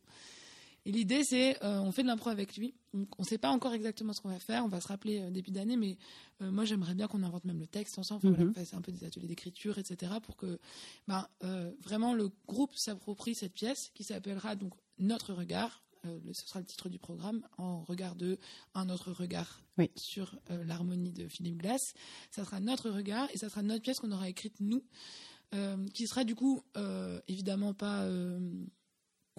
Et 0.86 0.91
l'idée, 0.91 1.24
c'est, 1.24 1.63
euh, 1.63 1.80
on 1.80 1.91
fait 1.91 2.02
de 2.02 2.08
l'impro 2.08 2.30
avec 2.32 2.58
lui. 2.58 2.74
Donc, 2.94 3.08
on 3.20 3.22
ne 3.22 3.28
sait 3.28 3.38
pas 3.38 3.50
encore 3.52 3.74
exactement 3.74 4.13
ce 4.13 4.22
qu'on 4.22 4.30
va 4.30 4.39
faire. 4.39 4.65
On 4.65 4.67
va 4.67 4.82
se 4.82 4.88
rappeler 4.88 5.20
euh, 5.22 5.30
début 5.30 5.52
d'année, 5.52 5.78
mais 5.78 5.98
euh, 6.41 6.50
moi, 6.52 6.65
j'aimerais 6.65 6.96
bien 6.96 7.08
qu'on 7.08 7.22
invente 7.22 7.46
même 7.46 7.60
le 7.60 7.67
texte 7.67 8.00
ensemble. 8.00 8.22
Voilà, 8.24 8.38
Mhm. 8.39 8.48
qu'on 8.54 8.60
fasse 8.60 8.74
un 8.74 8.82
peu 8.82 8.91
des 8.91 9.04
ateliers 9.04 9.28
d'écriture, 9.28 9.78
etc., 9.78 10.13
pour 10.24 10.36
que, 10.38 10.58
ben, 11.08 11.28
euh, 11.44 11.72
vraiment, 11.82 12.13
le 12.15 12.30
groupe 12.48 12.76
s'approprie 12.76 13.36
cette 13.36 13.54
pièce 13.54 13.91
qui 13.94 14.04
s'appellera 14.04 14.56
donc 14.56 14.74
Notre 14.98 15.34
regard. 15.34 15.84
Euh, 16.06 16.20
ce 16.34 16.48
sera 16.48 16.60
le 16.60 16.65
titre 16.65 16.89
du 16.89 16.98
programme, 16.98 17.44
en 17.60 17.84
regard 17.84 18.15
de 18.15 18.39
un 18.74 18.89
autre 18.89 19.12
regard 19.12 19.62
Oui. 19.78 19.91
sur 19.96 20.36
l'harmonie 20.50 21.12
de 21.12 21.28
Philippe 21.28 21.58
Glass. 21.58 21.94
Ça 22.32 22.44
sera 22.44 22.60
notre 22.60 22.89
regard 22.89 23.28
et 23.34 23.38
ça 23.38 23.50
sera 23.50 23.62
notre 23.62 23.84
pièce 23.84 24.00
qu'on 24.00 24.12
aura 24.12 24.28
écrite 24.30 24.60
nous, 24.60 24.84
qui 25.94 26.08
sera 26.08 26.24
du 26.24 26.34
coup 26.36 26.63
évidemment 27.28 27.74
pas 27.76 28.08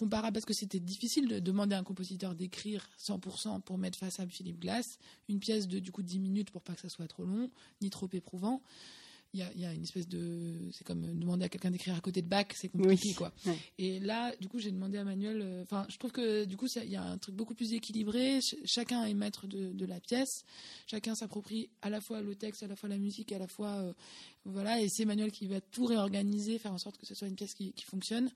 comparable 0.02 0.32
parce 0.32 0.44
que 0.44 0.52
c'était 0.52 0.80
difficile 0.80 1.28
de 1.28 1.38
demander 1.38 1.76
à 1.76 1.78
un 1.78 1.84
compositeur 1.84 2.34
d'écrire 2.34 2.88
100% 2.98 3.60
pour 3.60 3.78
mettre 3.78 3.96
face 3.96 4.18
à 4.18 4.26
Philippe 4.26 4.58
Glass 4.58 4.98
une 5.28 5.38
pièce 5.38 5.68
de 5.68 5.78
du 5.78 5.92
coup 5.92 6.02
10 6.02 6.18
minutes 6.18 6.50
pour 6.50 6.60
pas 6.60 6.74
que 6.74 6.80
ça 6.80 6.88
soit 6.88 7.06
trop 7.06 7.24
long 7.24 7.48
ni 7.80 7.88
trop 7.88 8.08
éprouvant. 8.12 8.62
Il 9.34 9.40
y 9.40 9.42
a, 9.42 9.50
il 9.54 9.60
y 9.62 9.64
a 9.64 9.72
une 9.72 9.82
espèce 9.84 10.06
de. 10.08 10.68
C'est 10.72 10.84
comme 10.86 11.00
demander 11.18 11.46
à 11.46 11.48
quelqu'un 11.48 11.70
d'écrire 11.70 11.94
à 11.94 12.00
côté 12.00 12.20
de 12.20 12.26
Bach, 12.28 12.46
c'est 12.54 12.68
compliqué 12.68 13.00
Oui. 13.08 13.14
quoi. 13.14 13.32
Ouais. 13.46 13.56
Et 13.78 13.98
là, 13.98 14.34
du 14.40 14.48
coup, 14.48 14.58
j'ai 14.58 14.70
demandé 14.70 14.98
à 14.98 15.04
Manuel. 15.04 15.40
euh, 15.40 15.62
Enfin, 15.62 15.86
je 15.88 15.96
trouve 15.96 16.12
que 16.12 16.44
du 16.44 16.58
coup, 16.58 16.66
il 16.76 16.90
y 16.90 16.96
a 16.96 17.02
un 17.02 17.16
truc 17.16 17.34
beaucoup 17.34 17.54
plus 17.54 17.72
équilibré. 17.72 18.40
Ch- 18.42 18.56
chacun 18.66 19.04
est 19.06 19.14
maître 19.14 19.46
de, 19.46 19.72
de 19.72 19.86
la 19.86 20.00
pièce. 20.00 20.42
Chacun 20.86 21.14
s'approprie 21.14 21.70
à 21.80 21.88
la 21.88 22.02
fois 22.02 22.20
le 22.20 22.34
texte, 22.34 22.62
à 22.62 22.66
la 22.66 22.76
fois 22.76 22.90
la 22.90 22.98
musique, 22.98 23.32
à 23.32 23.38
la 23.38 23.48
fois 23.48 23.76
euh, 23.76 23.92
voilà. 24.44 24.80
Et 24.82 24.88
c'est 24.90 25.06
Manuel 25.06 25.32
qui 25.32 25.46
va 25.46 25.62
tout 25.62 25.86
réorganiser, 25.86 26.58
faire 26.58 26.72
en 26.72 26.78
sorte 26.78 26.98
que 26.98 27.06
ce 27.06 27.14
soit 27.14 27.26
une 27.28 27.36
pièce 27.36 27.54
qui, 27.54 27.72
qui 27.72 27.84
fonctionne. 27.86 28.30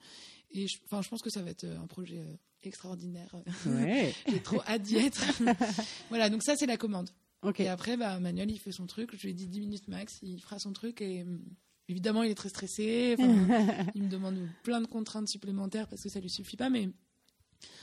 Et 0.53 0.65
enfin, 0.87 1.03
je 1.03 1.09
pense 1.11 1.21
que 1.21 1.29
ça 1.31 1.43
va 1.43 1.51
être 1.51 1.65
euh, 1.65 1.79
un 1.79 1.87
projet 1.87 2.21
euh, 2.21 2.37
extraordinaire. 2.63 3.35
Ouais. 3.67 4.15
J'ai 4.31 4.41
trop 4.41 4.63
hâte 4.63 4.81
d'y 4.83 4.97
être. 4.97 5.23
voilà. 6.09 6.31
Donc 6.31 6.43
ça, 6.43 6.57
c'est 6.57 6.67
la 6.67 6.79
commande. 6.79 7.11
Ok. 7.43 7.61
Et 7.61 7.69
après, 7.69 7.97
bah, 7.97 8.19
Manuel, 8.21 8.51
il 8.51 8.59
fait 8.59 8.73
son 8.73 8.87
truc. 8.87 9.11
Je 9.17 9.23
lui 9.23 9.31
ai 9.31 9.35
dit 9.35 9.47
10 9.47 9.61
minutes 9.61 9.89
max, 9.89 10.19
il 10.23 10.41
fera 10.41 10.59
son 10.59 10.73
truc. 10.73 11.01
Et 11.01 11.23
hum, 11.23 11.45
évidemment, 11.89 12.23
il 12.23 12.31
est 12.31 12.37
très 12.37 12.49
stressé. 12.49 13.17
Il 13.95 14.03
me 14.03 14.09
demande 14.09 14.49
plein 14.63 14.81
de 14.81 14.87
contraintes 14.87 15.29
supplémentaires 15.29 15.89
parce 15.89 16.03
que 16.03 16.09
ça 16.09 16.21
lui 16.21 16.31
suffit 16.31 16.57
pas. 16.57 16.71
Mais 16.71 16.89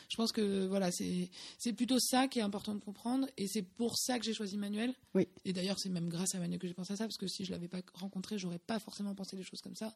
je 0.10 0.16
pense 0.16 0.32
que 0.32 0.68
voilà, 0.68 0.90
c'est 0.92 1.74
plutôt 1.74 2.00
ça 2.00 2.28
qui 2.28 2.40
est 2.40 2.44
important 2.44 2.76
de 2.76 2.80
comprendre. 2.80 3.28
Et 3.38 3.48
c'est 3.48 3.64
pour 3.64 3.98
ça 3.98 4.20
que 4.20 4.26
j'ai 4.26 4.34
choisi 4.34 4.58
Manuel. 4.58 4.94
Oui. 5.14 5.28
Et 5.46 5.54
d'ailleurs, 5.54 5.80
c'est 5.80 5.90
même 5.90 6.10
grâce 6.10 6.36
à 6.36 6.40
Manuel 6.40 6.60
que 6.60 6.68
j'ai 6.68 6.74
pensé 6.74 6.94
à 6.94 6.96
ça 6.96 7.06
parce 7.06 7.18
que 7.18 7.28
si 7.28 7.46
je 7.46 7.52
l'avais 7.52 7.68
pas 7.68 7.82
rencontré, 7.94 8.38
j'aurais 8.38 8.60
pas 8.60 8.80
forcément 8.80 9.16
pensé 9.16 9.36
des 9.36 9.44
choses 9.44 9.62
comme 9.62 9.76
ça. 9.76 9.96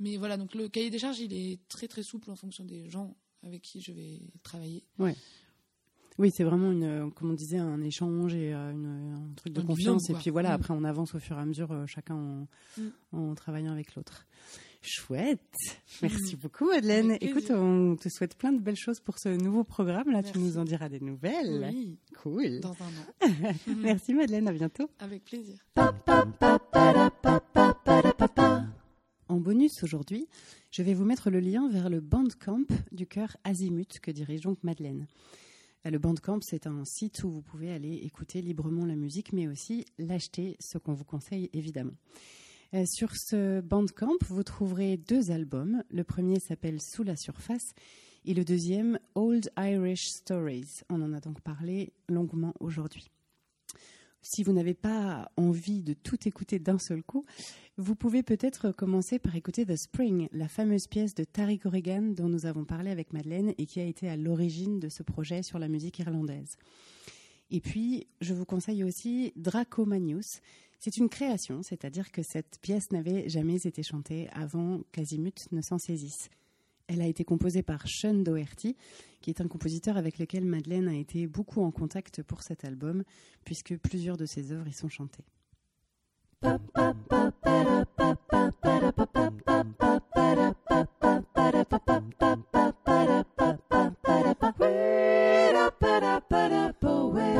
Mais 0.00 0.16
voilà, 0.16 0.36
donc 0.36 0.54
le 0.54 0.68
cahier 0.68 0.90
des 0.90 0.98
charges, 0.98 1.18
il 1.18 1.32
est 1.32 1.66
très 1.68 1.88
très 1.88 2.02
souple 2.02 2.30
en 2.30 2.36
fonction 2.36 2.64
des 2.64 2.88
gens 2.88 3.16
avec 3.42 3.62
qui 3.62 3.80
je 3.80 3.92
vais 3.92 4.20
travailler. 4.42 4.84
Oui, 6.18 6.30
c'est 6.34 6.42
vraiment 6.44 6.72
une, 6.72 6.82
euh, 6.84 7.10
comme 7.10 7.30
on 7.30 7.34
disait, 7.34 7.58
un 7.58 7.80
échange 7.80 8.34
et 8.34 8.52
euh, 8.52 8.72
une- 8.72 9.14
un 9.30 9.34
truc 9.36 9.52
de 9.52 9.60
Un 9.60 9.64
confiance. 9.64 10.10
Et 10.10 10.14
puis 10.14 10.30
voilà, 10.30 10.50
Mm. 10.50 10.54
après 10.54 10.74
on 10.74 10.82
avance 10.84 11.14
au 11.14 11.20
fur 11.20 11.36
et 11.38 11.40
à 11.40 11.44
mesure, 11.46 11.70
euh, 11.70 11.86
chacun 11.86 12.16
en, 12.16 12.46
Mm. 12.76 12.88
en 13.12 13.34
travaillant 13.34 13.72
avec 13.72 13.94
l'autre. 13.94 14.26
Chouette. 14.80 15.40
Merci 16.02 16.36
Mm. 16.36 16.38
beaucoup, 16.40 16.66
Madeleine. 16.68 17.16
Écoute, 17.20 17.50
on 17.50 17.96
te 17.96 18.08
souhaite 18.08 18.36
plein 18.36 18.52
de 18.52 18.60
belles 18.60 18.76
choses 18.76 19.00
pour 19.00 19.18
ce 19.18 19.28
nouveau 19.28 19.62
programme. 19.64 20.10
Là, 20.10 20.22
tu 20.22 20.38
Merci. 20.38 20.40
nous 20.40 20.58
en 20.58 20.64
diras 20.64 20.88
des 20.88 21.00
nouvelles. 21.00 21.66
Oui, 21.70 21.98
Cool. 22.22 22.60
dans 22.60 22.72
un 22.74 22.86
an. 22.86 23.20
Merci, 23.76 24.14
Madeleine. 24.14 24.48
À 24.48 24.52
bientôt. 24.52 24.88
Avec 25.00 25.24
plaisir. 25.24 25.56
En 29.28 29.36
bonus 29.38 29.82
aujourd'hui, 29.82 30.26
je 30.70 30.82
vais 30.82 30.94
vous 30.94 31.04
mettre 31.04 31.30
le 31.30 31.40
lien 31.40 31.68
vers 31.68 31.90
le 31.90 32.00
Bandcamp 32.00 32.64
du 32.92 33.06
chœur 33.06 33.36
Azimut 33.44 33.98
que 34.00 34.10
dirige 34.10 34.40
donc 34.42 34.58
Madeleine. 34.64 35.06
Le 35.84 35.98
Bandcamp, 35.98 36.40
c'est 36.42 36.66
un 36.66 36.84
site 36.84 37.22
où 37.22 37.30
vous 37.30 37.40
pouvez 37.40 37.72
aller 37.72 37.94
écouter 38.02 38.42
librement 38.42 38.84
la 38.84 38.96
musique, 38.96 39.32
mais 39.32 39.46
aussi 39.46 39.86
l'acheter, 39.98 40.56
ce 40.60 40.76
qu'on 40.76 40.92
vous 40.92 41.04
conseille 41.04 41.48
évidemment. 41.52 41.96
Euh, 42.74 42.84
Sur 42.84 43.16
ce 43.16 43.60
Bandcamp, 43.60 44.18
vous 44.28 44.42
trouverez 44.42 44.96
deux 44.96 45.30
albums. 45.30 45.82
Le 45.90 46.04
premier 46.04 46.40
s'appelle 46.40 46.82
Sous 46.82 47.04
la 47.04 47.16
surface 47.16 47.72
et 48.24 48.34
le 48.34 48.44
deuxième 48.44 48.98
Old 49.14 49.50
Irish 49.56 50.08
Stories. 50.08 50.82
On 50.90 51.00
en 51.00 51.14
a 51.14 51.20
donc 51.20 51.40
parlé 51.40 51.92
longuement 52.08 52.52
aujourd'hui. 52.60 53.08
Si 54.20 54.42
vous 54.42 54.52
n'avez 54.52 54.74
pas 54.74 55.30
envie 55.36 55.82
de 55.82 55.94
tout 55.94 56.28
écouter 56.28 56.58
d'un 56.58 56.78
seul 56.78 57.02
coup, 57.02 57.24
vous 57.76 57.94
pouvez 57.94 58.22
peut-être 58.22 58.72
commencer 58.72 59.18
par 59.18 59.36
écouter 59.36 59.64
The 59.64 59.76
Spring, 59.76 60.28
la 60.32 60.48
fameuse 60.48 60.88
pièce 60.88 61.14
de 61.14 61.24
Tariq 61.24 61.66
O'Regan 61.66 62.14
dont 62.14 62.28
nous 62.28 62.46
avons 62.46 62.64
parlé 62.64 62.90
avec 62.90 63.12
Madeleine 63.12 63.54
et 63.56 63.66
qui 63.66 63.80
a 63.80 63.84
été 63.84 64.08
à 64.08 64.16
l'origine 64.16 64.80
de 64.80 64.88
ce 64.88 65.02
projet 65.02 65.42
sur 65.42 65.58
la 65.58 65.68
musique 65.68 65.98
irlandaise. 66.00 66.56
Et 67.50 67.60
puis, 67.60 68.08
je 68.20 68.34
vous 68.34 68.44
conseille 68.44 68.84
aussi 68.84 69.32
Dracomanius. 69.36 70.40
C'est 70.78 70.96
une 70.96 71.08
création, 71.08 71.62
c'est-à-dire 71.62 72.10
que 72.10 72.22
cette 72.22 72.58
pièce 72.60 72.90
n'avait 72.90 73.28
jamais 73.28 73.66
été 73.66 73.82
chantée 73.82 74.28
avant 74.32 74.80
qu'Azimut 74.92 75.50
ne 75.52 75.62
s'en 75.62 75.78
saisisse. 75.78 76.28
Elle 76.88 77.02
a 77.02 77.06
été 77.06 77.22
composée 77.22 77.62
par 77.62 77.86
Sean 77.86 78.14
Doherty, 78.14 78.74
qui 79.20 79.30
est 79.30 79.42
un 79.42 79.46
compositeur 79.46 79.98
avec 79.98 80.18
lequel 80.18 80.44
Madeleine 80.44 80.88
a 80.88 80.96
été 80.96 81.26
beaucoup 81.26 81.62
en 81.62 81.70
contact 81.70 82.22
pour 82.22 82.42
cet 82.42 82.64
album, 82.64 83.04
puisque 83.44 83.76
plusieurs 83.76 84.16
de 84.16 84.24
ses 84.24 84.52
œuvres 84.52 84.68
y 84.68 84.72
sont 84.72 84.88
chantées. 84.88 85.24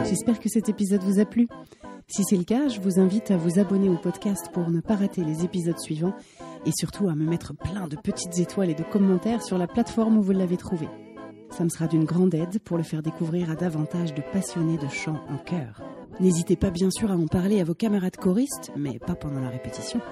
J'espère 0.04 0.40
que 0.40 0.48
cet 0.48 0.68
épisode 0.68 1.02
vous 1.02 1.20
a 1.20 1.24
plu. 1.24 1.48
Si 2.06 2.22
c'est 2.24 2.36
le 2.36 2.44
cas, 2.44 2.68
je 2.68 2.80
vous 2.80 2.98
invite 2.98 3.30
à 3.30 3.36
vous 3.36 3.58
abonner 3.58 3.88
au 3.88 3.96
podcast 3.96 4.50
pour 4.52 4.70
ne 4.70 4.80
pas 4.80 4.96
rater 4.96 5.24
les 5.24 5.44
épisodes 5.44 5.78
suivants 5.78 6.14
et 6.68 6.72
surtout 6.72 7.08
à 7.08 7.14
me 7.14 7.24
mettre 7.24 7.54
plein 7.54 7.88
de 7.88 7.96
petites 7.96 8.38
étoiles 8.38 8.68
et 8.68 8.74
de 8.74 8.82
commentaires 8.82 9.42
sur 9.42 9.56
la 9.56 9.66
plateforme 9.66 10.18
où 10.18 10.22
vous 10.22 10.32
l'avez 10.32 10.58
trouvé. 10.58 10.86
Ça 11.48 11.64
me 11.64 11.70
sera 11.70 11.86
d'une 11.86 12.04
grande 12.04 12.34
aide 12.34 12.58
pour 12.60 12.76
le 12.76 12.82
faire 12.82 13.02
découvrir 13.02 13.50
à 13.50 13.54
davantage 13.54 14.12
de 14.12 14.20
passionnés 14.32 14.76
de 14.76 14.86
chant 14.88 15.18
en 15.30 15.38
chœur. 15.38 15.82
N'hésitez 16.20 16.56
pas 16.56 16.70
bien 16.70 16.90
sûr 16.90 17.10
à 17.10 17.16
en 17.16 17.26
parler 17.26 17.62
à 17.62 17.64
vos 17.64 17.74
camarades 17.74 18.16
choristes, 18.16 18.70
mais 18.76 18.98
pas 18.98 19.14
pendant 19.14 19.40
la 19.40 19.48
répétition, 19.48 20.02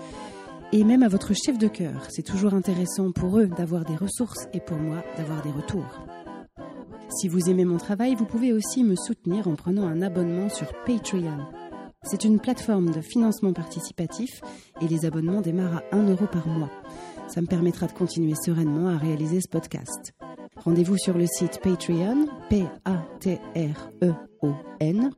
et 0.72 0.82
même 0.82 1.02
à 1.02 1.08
votre 1.08 1.34
chef 1.34 1.58
de 1.58 1.68
chœur. 1.68 2.06
C'est 2.08 2.24
toujours 2.24 2.54
intéressant 2.54 3.12
pour 3.12 3.38
eux 3.38 3.48
d'avoir 3.48 3.84
des 3.84 3.96
ressources 3.96 4.48
et 4.54 4.60
pour 4.60 4.78
moi 4.78 5.04
d'avoir 5.18 5.42
des 5.42 5.50
retours. 5.50 6.06
Si 7.10 7.28
vous 7.28 7.50
aimez 7.50 7.66
mon 7.66 7.76
travail, 7.76 8.14
vous 8.14 8.24
pouvez 8.24 8.54
aussi 8.54 8.82
me 8.82 8.96
soutenir 8.96 9.46
en 9.46 9.56
prenant 9.56 9.86
un 9.86 10.00
abonnement 10.00 10.48
sur 10.48 10.72
Patreon. 10.86 11.36
C'est 12.08 12.22
une 12.22 12.38
plateforme 12.38 12.92
de 12.92 13.00
financement 13.00 13.52
participatif 13.52 14.40
et 14.80 14.86
les 14.86 15.04
abonnements 15.06 15.40
démarrent 15.40 15.82
à 15.90 15.96
1 15.96 16.08
euro 16.08 16.26
par 16.26 16.46
mois. 16.46 16.70
Ça 17.26 17.40
me 17.40 17.48
permettra 17.48 17.88
de 17.88 17.92
continuer 17.92 18.34
sereinement 18.36 18.88
à 18.88 18.96
réaliser 18.96 19.40
ce 19.40 19.48
podcast. 19.48 20.12
Rendez-vous 20.56 20.96
sur 20.98 21.18
le 21.18 21.26
site 21.26 21.58
Patreon, 21.60 22.28
P-A-T-R-E-O-N, 22.48 22.70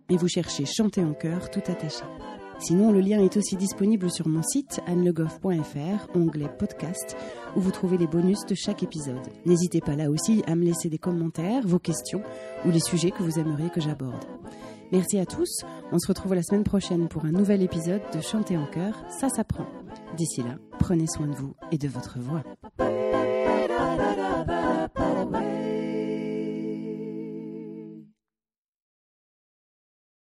et 0.09 0.17
vous 0.17 0.29
cherchez 0.29 0.65
Chanter 0.65 1.05
en 1.05 1.13
chœur 1.13 1.51
tout 1.51 1.61
attaché. 1.67 2.05
Sinon, 2.59 2.91
le 2.91 3.01
lien 3.01 3.23
est 3.23 3.37
aussi 3.37 3.57
disponible 3.57 4.11
sur 4.11 4.27
mon 4.27 4.43
site 4.43 4.81
annelegoff.fr, 4.87 6.17
onglet 6.17 6.49
podcast, 6.59 7.17
où 7.55 7.61
vous 7.61 7.71
trouvez 7.71 7.99
les 7.99 8.09
bonus 8.09 8.47
de 8.47 8.55
chaque 8.55 8.83
épisode. 8.83 9.29
N'hésitez 9.45 9.81
pas 9.81 9.95
là 9.95 10.11
aussi 10.11 10.43
à 10.47 10.57
me 10.57 10.65
laisser 10.65 10.89
des 10.89 10.99
commentaires, 10.99 11.67
vos 11.67 11.79
questions 11.79 12.23
ou 12.65 12.71
les 12.71 12.81
sujets 12.81 13.11
que 13.13 13.23
vous 13.23 13.39
aimeriez 13.39 13.69
que 13.71 13.81
j'aborde. 13.81 14.25
Merci 14.91 15.19
à 15.19 15.27
tous, 15.27 15.65
on 15.93 15.99
se 15.99 16.07
retrouve 16.07 16.35
la 16.35 16.43
semaine 16.43 16.65
prochaine 16.65 17.09
pour 17.09 17.27
un 17.27 17.31
nouvel 17.31 17.63
épisode 17.63 18.01
de 18.15 18.21
Chanter 18.23 18.57
en 18.57 18.67
chœur, 18.67 18.95
ça 19.11 19.29
s'apprend. 19.29 19.67
D'ici 20.17 20.43
là, 20.43 20.57
prenez 20.79 21.07
soin 21.07 21.27
de 21.27 21.35
vous 21.35 21.55
et 21.71 21.77
de 21.77 21.89
votre 21.89 22.19
voix. 22.19 22.43